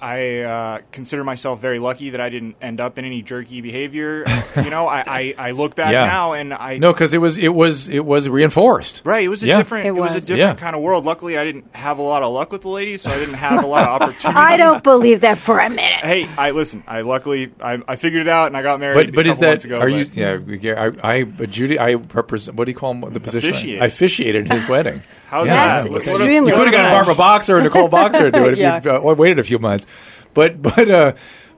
[0.00, 4.24] I uh, consider myself very lucky that I didn't end up in any jerky behavior.
[4.56, 6.06] you know, I, I, I look back Yeah.
[6.06, 9.02] now and I No, because it was it was it was reinforced.
[9.04, 9.56] Right, it was a Yeah.
[9.58, 9.86] different.
[9.86, 10.14] It It, was.
[10.14, 10.16] was.
[10.24, 10.54] a different Yeah.
[10.54, 11.04] kind of world.
[11.04, 13.64] Luckily, I didn't have a lot of luck with the ladies, so I didn't have
[13.64, 14.38] a lot of opportunity.
[14.38, 16.04] I don't believe that for a minute.
[16.04, 16.82] Hey, I listen.
[16.86, 18.94] I luckily I, I figured it out and I got married.
[18.94, 20.04] But but a is couple months that ago, are you?
[20.04, 22.56] but- Yeah, Gary, I I Judy I represent.
[22.56, 23.00] What do you call him?
[23.12, 23.50] The position?
[23.50, 23.82] Officiate.
[23.82, 25.02] I officiated his wedding.
[25.26, 25.90] How's Yeah, that?
[25.90, 26.92] look- extremely You could have got organized.
[27.06, 28.80] Barbara Boxer or Nicole Boxer to do it if Yeah.
[28.82, 29.86] you uh, waited a few months.
[30.34, 31.12] But but uh,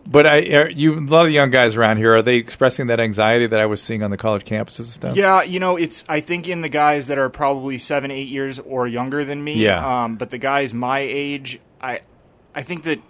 [0.06, 2.86] but I are you a lot of the young guys around here are they expressing
[2.86, 5.16] that anxiety that I was seeing on the college campuses and stuff?
[5.16, 6.02] Yeah, you know, it's.
[6.08, 9.54] I think in the guys that are probably seven, eight years or younger than me.
[9.54, 10.04] Yeah.
[10.04, 12.00] Um, but the guys my age, I,
[12.54, 13.00] I think that.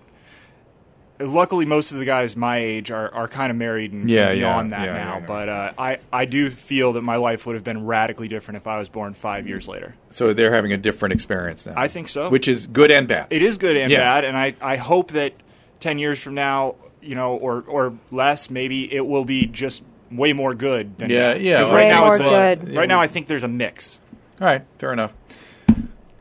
[1.20, 4.38] Luckily, most of the guys my age are, are kind of married and Yeah, and
[4.40, 5.14] yeah, beyond that yeah, now.
[5.14, 5.26] yeah, yeah.
[5.26, 8.66] But uh, I, I do feel that my life would have been radically different if
[8.68, 9.94] I was born five years later.
[10.10, 11.74] So they're having a different experience now.
[11.76, 12.30] I think so.
[12.30, 13.26] Which is good and bad.
[13.30, 13.98] It is good and Yeah.
[13.98, 15.32] bad, and I, I hope that
[15.80, 20.32] ten years from now, you know, or or less, maybe it will be just way
[20.32, 20.98] more good.
[20.98, 21.42] Than Yeah, bad.
[21.42, 21.62] yeah.
[21.62, 22.76] 'Cause Way right now more it's a- good.
[22.76, 23.98] Right now, I think there's a mix.
[24.40, 25.14] All right, fair enough.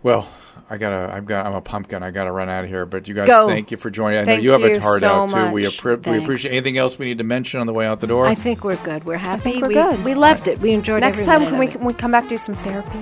[0.01, 0.27] Well,
[0.69, 1.13] I gotta.
[1.13, 1.45] I've got.
[1.45, 2.03] I'm a pumpkin.
[2.03, 2.85] I gotta run out of here.
[2.85, 3.47] But you guys, Go.
[3.47, 4.19] thank you for joining.
[4.19, 5.51] I Thank know you have a you hard so out too.
[5.51, 5.77] We, much.
[5.81, 6.23] appre- we Thanks.
[6.25, 6.51] appreciate.
[6.51, 8.25] Anything else we need to mention on the way out the door?
[8.25, 9.05] I think we're good.
[9.05, 9.43] We're happy.
[9.43, 10.03] think we're we, good.
[10.03, 10.59] we loved it.
[10.59, 11.01] We enjoyed it.
[11.05, 11.77] Next every time, minute can we, of it.
[11.77, 12.99] can we come back to do some therapy?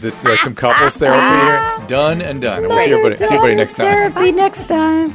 [0.00, 1.86] The- like some couples therapy here.
[1.88, 2.62] Done and done.
[2.62, 3.16] We'll see everybody.
[3.18, 3.92] See everybody next time.
[3.92, 5.14] Therapy next time.